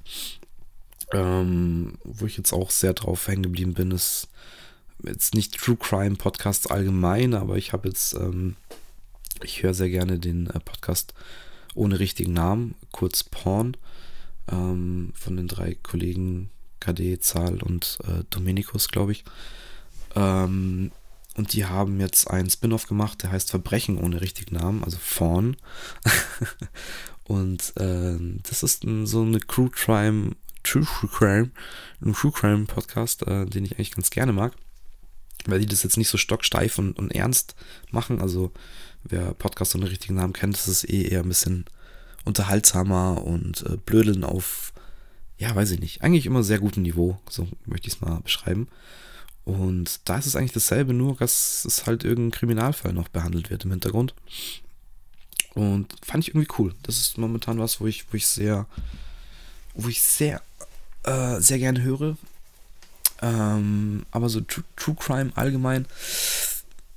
Ähm, 1.13 1.97
wo 2.04 2.25
ich 2.25 2.38
jetzt 2.38 2.54
auch 2.54 2.71
sehr 2.71 2.93
drauf 2.93 3.27
hängen 3.27 3.43
geblieben 3.43 3.73
bin, 3.73 3.91
ist 3.91 4.27
jetzt 5.04 5.34
nicht 5.34 5.58
True 5.58 5.77
Crime 5.77 6.15
Podcasts 6.15 6.67
allgemein, 6.67 7.34
aber 7.34 7.58
ich 7.58 7.73
habe 7.73 7.88
jetzt, 7.88 8.13
ähm, 8.13 8.56
ich 9.43 9.63
höre 9.63 9.73
sehr 9.73 9.89
gerne 9.89 10.19
den 10.19 10.47
äh, 10.47 10.60
Podcast 10.60 11.13
ohne 11.75 11.99
richtigen 11.99 12.34
Namen, 12.34 12.75
kurz 12.91 13.23
Porn, 13.23 13.77
ähm, 14.51 15.13
von 15.15 15.38
den 15.38 15.47
drei 15.47 15.75
Kollegen 15.75 16.49
KD, 16.79 17.19
Zahl 17.19 17.62
und 17.62 17.99
äh, 18.07 18.23
Dominikus, 18.29 18.89
glaube 18.89 19.13
ich. 19.13 19.23
Ähm, 20.15 20.91
und 21.36 21.53
die 21.53 21.65
haben 21.65 21.99
jetzt 21.99 22.29
einen 22.29 22.49
Spin-off 22.49 22.88
gemacht, 22.88 23.23
der 23.23 23.31
heißt 23.31 23.51
Verbrechen 23.51 23.97
ohne 23.97 24.19
richtigen 24.19 24.55
Namen, 24.55 24.84
also 24.84 24.97
Porn. 25.15 25.55
und 27.23 27.73
äh, 27.77 28.17
das 28.43 28.63
ist 28.63 28.84
ein, 28.84 29.07
so 29.07 29.21
eine 29.21 29.39
Crew 29.39 29.69
Crime, 29.69 30.36
True 30.63 30.86
Crime, 31.10 31.51
ein 32.01 32.13
True 32.13 32.31
Crime 32.31 32.65
Podcast, 32.65 33.25
äh, 33.27 33.45
den 33.45 33.63
ich 33.65 33.73
eigentlich 33.73 33.91
ganz 33.91 34.10
gerne 34.10 34.34
mag. 34.34 34.53
weil 35.45 35.60
die 35.60 35.65
das 35.65 35.84
jetzt 35.84 35.97
nicht 35.97 36.10
so 36.10 36.17
stocksteif 36.17 36.77
und, 36.77 36.99
und 36.99 37.15
ernst 37.15 37.55
machen. 37.89 38.21
Also 38.21 38.51
wer 39.04 39.34
Podcast 39.34 39.74
den 39.74 39.84
richtigen 39.84 40.16
Namen 40.16 40.34
kennt, 40.34 40.56
ist 40.56 40.90
eh 40.90 41.04
eher 41.04 41.22
ein 41.22 41.30
bisschen 41.30 41.66
unterhaltsamer 42.26 43.24
und 43.24 43.64
äh, 43.64 43.78
blödeln 43.78 44.24
auf, 44.24 44.74
ja, 45.38 45.56
weiß 45.56 45.72
ich 45.72 45.80
nicht, 45.80 46.04
eigentlich 46.04 46.26
immer 46.26 46.44
sehr 46.44 46.60
gutem 46.60 46.84
Niveau, 46.84 47.20
so 47.30 47.48
möchte 47.66 47.88
ich 47.88 47.96
es 47.96 48.02
mal 48.02 48.20
beschreiben. 48.22 48.68
Und 49.44 50.08
da 50.08 50.18
ist 50.18 50.28
es 50.28 50.36
eigentlich 50.36 50.52
dasselbe, 50.54 50.94
nur 50.94 51.16
dass 51.16 51.66
es 51.66 51.88
halt 51.88 52.04
irgendein 52.04 52.38
Kriminalfall 52.38 52.94
noch 52.94 53.08
behandelt 53.08 53.50
wird 53.50 53.66
im 53.66 53.72
Hintergrund. 53.72 54.14
Und 55.54 55.96
fand 56.04 56.24
ich 56.24 56.30
irgendwie 56.34 56.54
cool. 56.60 56.76
Das 56.84 56.98
ist 56.98 57.18
momentan 57.18 57.60
was, 57.60 57.82
wo 57.82 57.88
ich, 57.88 58.06
wo 58.12 58.18
ich 58.18 58.28
sehr, 58.28 58.68
wo 59.74 59.90
ich 59.90 60.02
sehr, 60.02 60.42
äh, 61.04 61.40
sehr 61.40 61.58
gerne 61.58 61.82
höre. 61.82 62.18
Ähm, 63.22 64.06
aber 64.12 64.30
so 64.30 64.42
True, 64.42 64.64
True 64.76 64.96
Crime 64.96 65.32
allgemein 65.36 65.86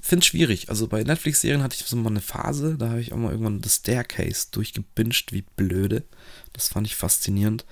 finde 0.05 0.23
ich 0.23 0.29
schwierig. 0.29 0.69
Also 0.69 0.87
bei 0.87 1.03
Netflix-Serien 1.03 1.63
hatte 1.63 1.77
ich 1.81 1.87
so 1.87 1.97
mal 1.97 2.11
eine 2.11 2.21
Phase, 2.21 2.77
da 2.77 2.91
habe 2.91 3.01
ich 3.01 3.13
auch 3.13 3.17
mal 3.17 3.33
irgendwann 3.33 3.63
The 3.63 3.71
Staircase 3.71 4.49
durchgebinged, 4.51 5.33
wie 5.33 5.45
blöde. 5.57 6.05
Das 6.53 6.69
fand 6.69 6.87
ich 6.87 6.95
faszinierend. 6.95 7.65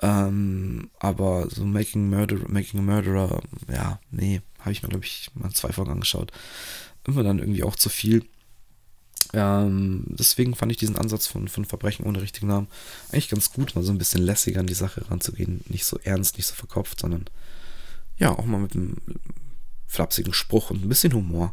Ähm, 0.00 0.90
aber 0.98 1.48
so 1.50 1.64
Making, 1.66 2.08
Murder, 2.08 2.48
Making 2.48 2.80
a 2.80 2.82
Murderer, 2.82 3.42
ja, 3.70 4.00
nee, 4.10 4.40
habe 4.60 4.72
ich 4.72 4.82
mir, 4.82 4.88
glaube 4.88 5.04
ich, 5.04 5.30
mal 5.34 5.52
zwei 5.52 5.72
Folgen 5.72 5.92
angeschaut. 5.92 6.32
Immer 7.06 7.22
dann 7.22 7.38
irgendwie 7.38 7.64
auch 7.64 7.76
zu 7.76 7.90
viel. 7.90 8.24
Ähm, 9.34 10.04
deswegen 10.08 10.54
fand 10.54 10.72
ich 10.72 10.78
diesen 10.78 10.96
Ansatz 10.96 11.26
von, 11.26 11.48
von 11.48 11.66
Verbrechen 11.66 12.06
ohne 12.06 12.22
richtigen 12.22 12.46
Namen 12.46 12.68
eigentlich 13.10 13.28
ganz 13.28 13.52
gut, 13.52 13.74
mal 13.74 13.84
so 13.84 13.92
ein 13.92 13.98
bisschen 13.98 14.22
lässiger 14.22 14.60
an 14.60 14.66
die 14.66 14.74
Sache 14.74 15.08
ranzugehen. 15.10 15.62
Nicht 15.68 15.84
so 15.84 15.98
ernst, 16.02 16.38
nicht 16.38 16.46
so 16.46 16.54
verkopft, 16.54 17.00
sondern 17.00 17.26
ja, 18.16 18.30
auch 18.30 18.46
mal 18.46 18.60
mit 18.60 18.74
einem 18.74 18.96
flapsigen 19.92 20.32
Spruch 20.32 20.70
und 20.70 20.82
ein 20.82 20.88
bisschen 20.88 21.12
Humor. 21.12 21.52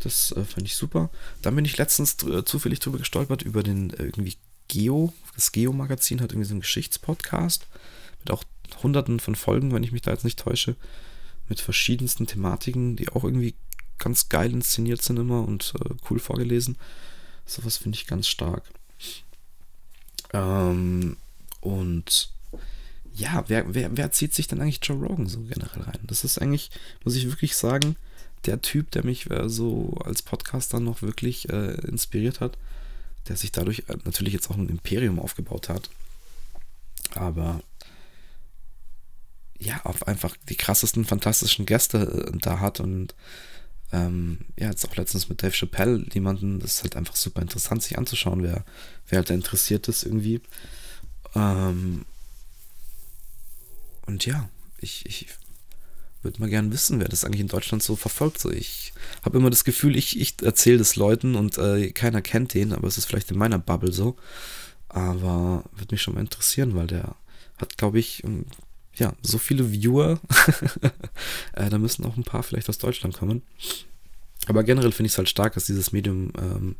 Das 0.00 0.32
äh, 0.32 0.44
fand 0.44 0.66
ich 0.66 0.76
super. 0.76 1.10
Dann 1.40 1.56
bin 1.56 1.64
ich 1.64 1.78
letztens 1.78 2.22
äh, 2.24 2.44
zufällig 2.44 2.80
drüber 2.80 2.98
gestolpert, 2.98 3.42
über 3.42 3.62
den 3.62 3.90
äh, 3.90 4.04
irgendwie 4.04 4.36
Geo. 4.68 5.12
Das 5.34 5.52
Geo-Magazin 5.52 6.20
hat 6.20 6.32
irgendwie 6.32 6.48
so 6.48 6.54
einen 6.54 6.60
Geschichtspodcast 6.60 7.66
mit 8.20 8.30
auch 8.30 8.44
hunderten 8.82 9.20
von 9.20 9.34
Folgen, 9.34 9.72
wenn 9.72 9.82
ich 9.82 9.92
mich 9.92 10.02
da 10.02 10.10
jetzt 10.10 10.24
nicht 10.24 10.38
täusche, 10.38 10.76
mit 11.48 11.60
verschiedensten 11.60 12.26
Thematiken, 12.26 12.96
die 12.96 13.08
auch 13.08 13.24
irgendwie 13.24 13.54
ganz 13.98 14.28
geil 14.28 14.52
inszeniert 14.52 15.00
sind 15.00 15.18
immer 15.18 15.46
und 15.46 15.72
äh, 15.80 15.94
cool 16.10 16.18
vorgelesen. 16.18 16.76
Sowas 17.46 17.78
finde 17.78 17.96
ich 17.96 18.06
ganz 18.06 18.28
stark. 18.28 18.64
Ähm, 20.34 21.16
und 21.60 22.32
ja, 23.14 23.44
wer, 23.48 23.74
wer, 23.74 23.96
wer 23.96 24.10
zieht 24.10 24.34
sich 24.34 24.48
denn 24.48 24.60
eigentlich 24.60 24.80
Joe 24.82 24.96
Rogan 24.96 25.26
so 25.26 25.40
generell 25.40 25.82
rein? 25.82 26.00
Das 26.04 26.24
ist 26.24 26.38
eigentlich, 26.38 26.70
muss 27.04 27.16
ich 27.16 27.26
wirklich 27.26 27.56
sagen, 27.56 27.96
der 28.46 28.60
Typ, 28.62 28.90
der 28.90 29.04
mich 29.04 29.30
äh, 29.30 29.48
so 29.48 29.94
als 30.04 30.22
Podcaster 30.22 30.80
noch 30.80 31.02
wirklich 31.02 31.48
äh, 31.48 31.74
inspiriert 31.86 32.40
hat, 32.40 32.58
der 33.28 33.36
sich 33.36 33.52
dadurch 33.52 33.84
äh, 33.88 33.96
natürlich 34.04 34.32
jetzt 34.32 34.50
auch 34.50 34.56
ein 34.56 34.68
Imperium 34.68 35.18
aufgebaut 35.18 35.68
hat. 35.68 35.90
Aber 37.14 37.62
ja, 39.58 39.80
auf 39.84 40.08
einfach 40.08 40.36
die 40.48 40.56
krassesten, 40.56 41.04
fantastischen 41.04 41.66
Gäste 41.66 42.30
äh, 42.32 42.38
da 42.38 42.60
hat 42.60 42.80
und 42.80 43.14
ähm, 43.92 44.38
ja, 44.58 44.70
jetzt 44.70 44.88
auch 44.88 44.96
letztens 44.96 45.28
mit 45.28 45.42
Dave 45.42 45.52
Chappelle 45.52 46.04
jemanden, 46.14 46.60
das 46.60 46.76
ist 46.76 46.82
halt 46.82 46.96
einfach 46.96 47.14
super 47.14 47.42
interessant, 47.42 47.82
sich 47.82 47.98
anzuschauen, 47.98 48.42
wer, 48.42 48.64
wer 49.08 49.18
halt 49.18 49.28
da 49.28 49.34
interessiert 49.34 49.86
ist 49.86 50.04
irgendwie. 50.04 50.40
Ähm, 51.34 52.06
und 54.06 54.26
ja, 54.26 54.48
ich, 54.78 55.06
ich 55.06 55.26
würde 56.22 56.40
mal 56.40 56.48
gern 56.48 56.72
wissen, 56.72 57.00
wer 57.00 57.08
das 57.08 57.24
eigentlich 57.24 57.40
in 57.40 57.48
Deutschland 57.48 57.82
so 57.82 57.96
verfolgt. 57.96 58.38
So, 58.38 58.50
ich 58.50 58.92
habe 59.22 59.38
immer 59.38 59.50
das 59.50 59.64
Gefühl, 59.64 59.96
ich, 59.96 60.20
ich 60.20 60.40
erzähle 60.42 60.78
das 60.78 60.96
Leuten 60.96 61.34
und 61.34 61.58
äh, 61.58 61.90
keiner 61.90 62.22
kennt 62.22 62.54
den, 62.54 62.72
aber 62.72 62.88
es 62.88 62.98
ist 62.98 63.06
vielleicht 63.06 63.30
in 63.30 63.38
meiner 63.38 63.58
Bubble 63.58 63.92
so. 63.92 64.16
Aber 64.88 65.64
würde 65.72 65.94
mich 65.94 66.02
schon 66.02 66.14
mal 66.14 66.20
interessieren, 66.20 66.76
weil 66.76 66.86
der 66.86 67.16
hat, 67.58 67.78
glaube 67.78 67.98
ich, 67.98 68.22
ja, 68.94 69.14
so 69.22 69.38
viele 69.38 69.72
Viewer. 69.72 70.20
äh, 71.54 71.70
da 71.70 71.78
müssen 71.78 72.04
auch 72.04 72.16
ein 72.16 72.24
paar 72.24 72.42
vielleicht 72.42 72.68
aus 72.68 72.78
Deutschland 72.78 73.16
kommen. 73.16 73.42
Aber 74.46 74.64
generell 74.64 74.92
finde 74.92 75.06
ich 75.06 75.12
es 75.12 75.18
halt 75.18 75.28
stark, 75.28 75.54
dass 75.54 75.66
dieses 75.66 75.92
Medium 75.92 76.32
ähm, 76.38 76.76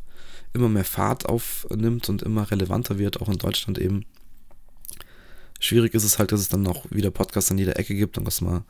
immer 0.53 0.69
mehr 0.69 0.85
Fahrt 0.85 1.27
aufnimmt 1.27 2.09
und 2.09 2.23
immer 2.23 2.51
relevanter 2.51 2.99
wird, 2.99 3.21
auch 3.21 3.29
in 3.29 3.39
Deutschland 3.39 3.79
eben. 3.79 4.05
Schwierig 5.63 5.95
ist 5.95 6.03
es 6.03 6.19
halt, 6.19 6.33
dass 6.33 6.41
es 6.41 6.49
dann 6.49 6.67
auch 6.67 6.87
wieder 6.91 7.13
Podcasts 7.13 7.53
an 7.53 7.57
jeder 7.59 7.79
Ecke 7.79 7.95
gibt 7.95 8.19
und 8.19 8.25
dass 8.25 8.41
man 8.41 8.65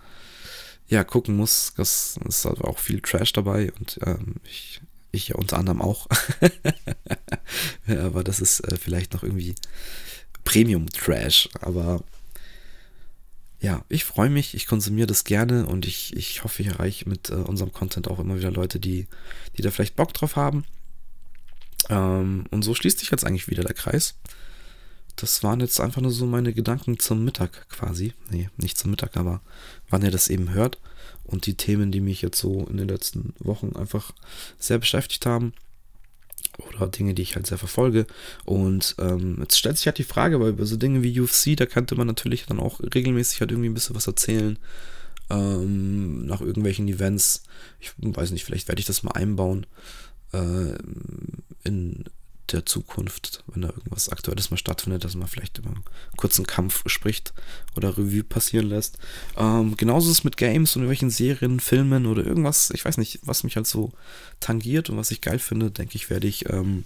ja 0.88 1.04
gucken 1.04 1.34
muss. 1.34 1.72
Das 1.74 2.18
ist 2.28 2.44
halt 2.44 2.60
auch 2.60 2.78
viel 2.78 3.00
Trash 3.00 3.32
dabei 3.32 3.72
und 3.72 3.98
ähm, 4.04 4.36
ich, 4.44 4.82
ich 5.10 5.28
ja 5.28 5.36
unter 5.36 5.56
anderem 5.56 5.80
auch. 5.80 6.06
ja, 7.86 8.04
aber 8.04 8.22
das 8.22 8.40
ist 8.40 8.60
äh, 8.60 8.76
vielleicht 8.76 9.14
noch 9.14 9.22
irgendwie 9.22 9.54
Premium-Trash. 10.44 11.48
Aber 11.62 12.04
ja, 13.58 13.86
ich 13.88 14.04
freue 14.04 14.28
mich, 14.28 14.54
ich 14.54 14.66
konsumiere 14.66 15.06
das 15.06 15.24
gerne 15.24 15.64
und 15.64 15.86
ich, 15.86 16.14
ich 16.14 16.44
hoffe, 16.44 16.60
ich 16.60 16.68
erreiche 16.68 17.08
mit 17.08 17.30
äh, 17.30 17.36
unserem 17.36 17.72
Content 17.72 18.06
auch 18.06 18.18
immer 18.18 18.36
wieder 18.36 18.50
Leute, 18.50 18.78
die, 18.78 19.06
die 19.56 19.62
da 19.62 19.70
vielleicht 19.70 19.96
Bock 19.96 20.12
drauf 20.12 20.36
haben. 20.36 20.66
Ähm, 21.88 22.44
und 22.50 22.64
so 22.64 22.74
schließt 22.74 22.98
sich 22.98 23.10
jetzt 23.10 23.24
eigentlich 23.24 23.48
wieder 23.48 23.64
der 23.64 23.72
Kreis 23.72 24.14
das 25.16 25.42
waren 25.42 25.60
jetzt 25.60 25.80
einfach 25.80 26.00
nur 26.00 26.10
so 26.10 26.26
meine 26.26 26.52
Gedanken 26.52 26.98
zum 26.98 27.24
Mittag 27.24 27.68
quasi. 27.68 28.14
Nee, 28.30 28.48
nicht 28.56 28.78
zum 28.78 28.90
Mittag, 28.90 29.16
aber 29.16 29.40
wann 29.90 30.02
ihr 30.02 30.10
das 30.10 30.28
eben 30.28 30.52
hört. 30.52 30.78
Und 31.24 31.46
die 31.46 31.54
Themen, 31.54 31.92
die 31.92 32.00
mich 32.00 32.22
jetzt 32.22 32.38
so 32.38 32.66
in 32.66 32.76
den 32.76 32.88
letzten 32.88 33.34
Wochen 33.38 33.76
einfach 33.76 34.12
sehr 34.58 34.78
beschäftigt 34.78 35.26
haben. 35.26 35.52
Oder 36.58 36.86
Dinge, 36.88 37.14
die 37.14 37.22
ich 37.22 37.36
halt 37.36 37.46
sehr 37.46 37.58
verfolge. 37.58 38.06
Und 38.44 38.96
ähm, 38.98 39.38
jetzt 39.40 39.58
stellt 39.58 39.76
sich 39.76 39.86
halt 39.86 39.98
die 39.98 40.04
Frage, 40.04 40.40
weil 40.40 40.50
über 40.50 40.66
so 40.66 40.76
Dinge 40.76 41.02
wie 41.02 41.18
UFC, 41.20 41.56
da 41.56 41.66
könnte 41.66 41.94
man 41.94 42.06
natürlich 42.06 42.46
dann 42.46 42.60
auch 42.60 42.80
regelmäßig 42.80 43.40
halt 43.40 43.52
irgendwie 43.52 43.70
ein 43.70 43.74
bisschen 43.74 43.96
was 43.96 44.06
erzählen. 44.06 44.58
Ähm, 45.30 46.26
nach 46.26 46.40
irgendwelchen 46.40 46.88
Events. 46.88 47.44
Ich 47.80 47.92
weiß 47.98 48.32
nicht, 48.32 48.44
vielleicht 48.44 48.68
werde 48.68 48.80
ich 48.80 48.86
das 48.86 49.02
mal 49.02 49.12
einbauen. 49.12 49.66
Äh, 50.32 50.74
in 51.64 52.04
der 52.52 52.66
Zukunft, 52.66 53.44
wenn 53.46 53.62
da 53.62 53.68
irgendwas 53.68 54.08
Aktuelles 54.08 54.50
mal 54.50 54.56
stattfindet, 54.56 55.04
dass 55.04 55.14
man 55.14 55.28
vielleicht 55.28 55.58
über 55.58 55.70
einen 55.70 55.84
kurzen 56.16 56.46
Kampf 56.46 56.82
spricht 56.86 57.32
oder 57.76 57.96
Revue 57.96 58.24
passieren 58.24 58.68
lässt. 58.68 58.98
Ähm, 59.36 59.76
genauso 59.76 60.10
ist 60.10 60.18
es 60.18 60.24
mit 60.24 60.36
Games 60.36 60.76
und 60.76 60.82
irgendwelchen 60.82 61.10
Serien, 61.10 61.60
Filmen 61.60 62.06
oder 62.06 62.24
irgendwas, 62.24 62.70
ich 62.70 62.84
weiß 62.84 62.98
nicht, 62.98 63.20
was 63.22 63.44
mich 63.44 63.56
halt 63.56 63.66
so 63.66 63.92
tangiert 64.40 64.90
und 64.90 64.96
was 64.96 65.10
ich 65.10 65.20
geil 65.20 65.38
finde, 65.38 65.70
denke 65.70 65.96
ich, 65.96 66.10
werde 66.10 66.26
ich 66.26 66.48
ähm, 66.50 66.84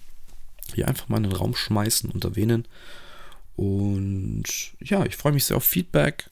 hier 0.74 0.88
einfach 0.88 1.08
mal 1.08 1.18
in 1.18 1.24
den 1.24 1.32
Raum 1.32 1.54
schmeißen 1.54 2.10
und 2.10 2.24
erwähnen. 2.24 2.66
Und 3.56 4.44
ja, 4.80 5.04
ich 5.06 5.16
freue 5.16 5.32
mich 5.32 5.46
sehr 5.46 5.56
auf 5.56 5.64
Feedback 5.64 6.28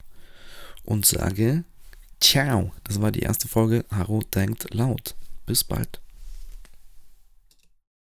und 0.83 1.05
sage 1.05 1.63
Ciao. 2.21 2.71
Das 2.83 3.01
war 3.01 3.11
die 3.11 3.19
erste 3.19 3.47
Folge. 3.47 3.85
Haro 3.91 4.21
denkt 4.33 4.73
laut. 4.73 5.15
Bis 5.45 5.63
bald. 5.63 6.01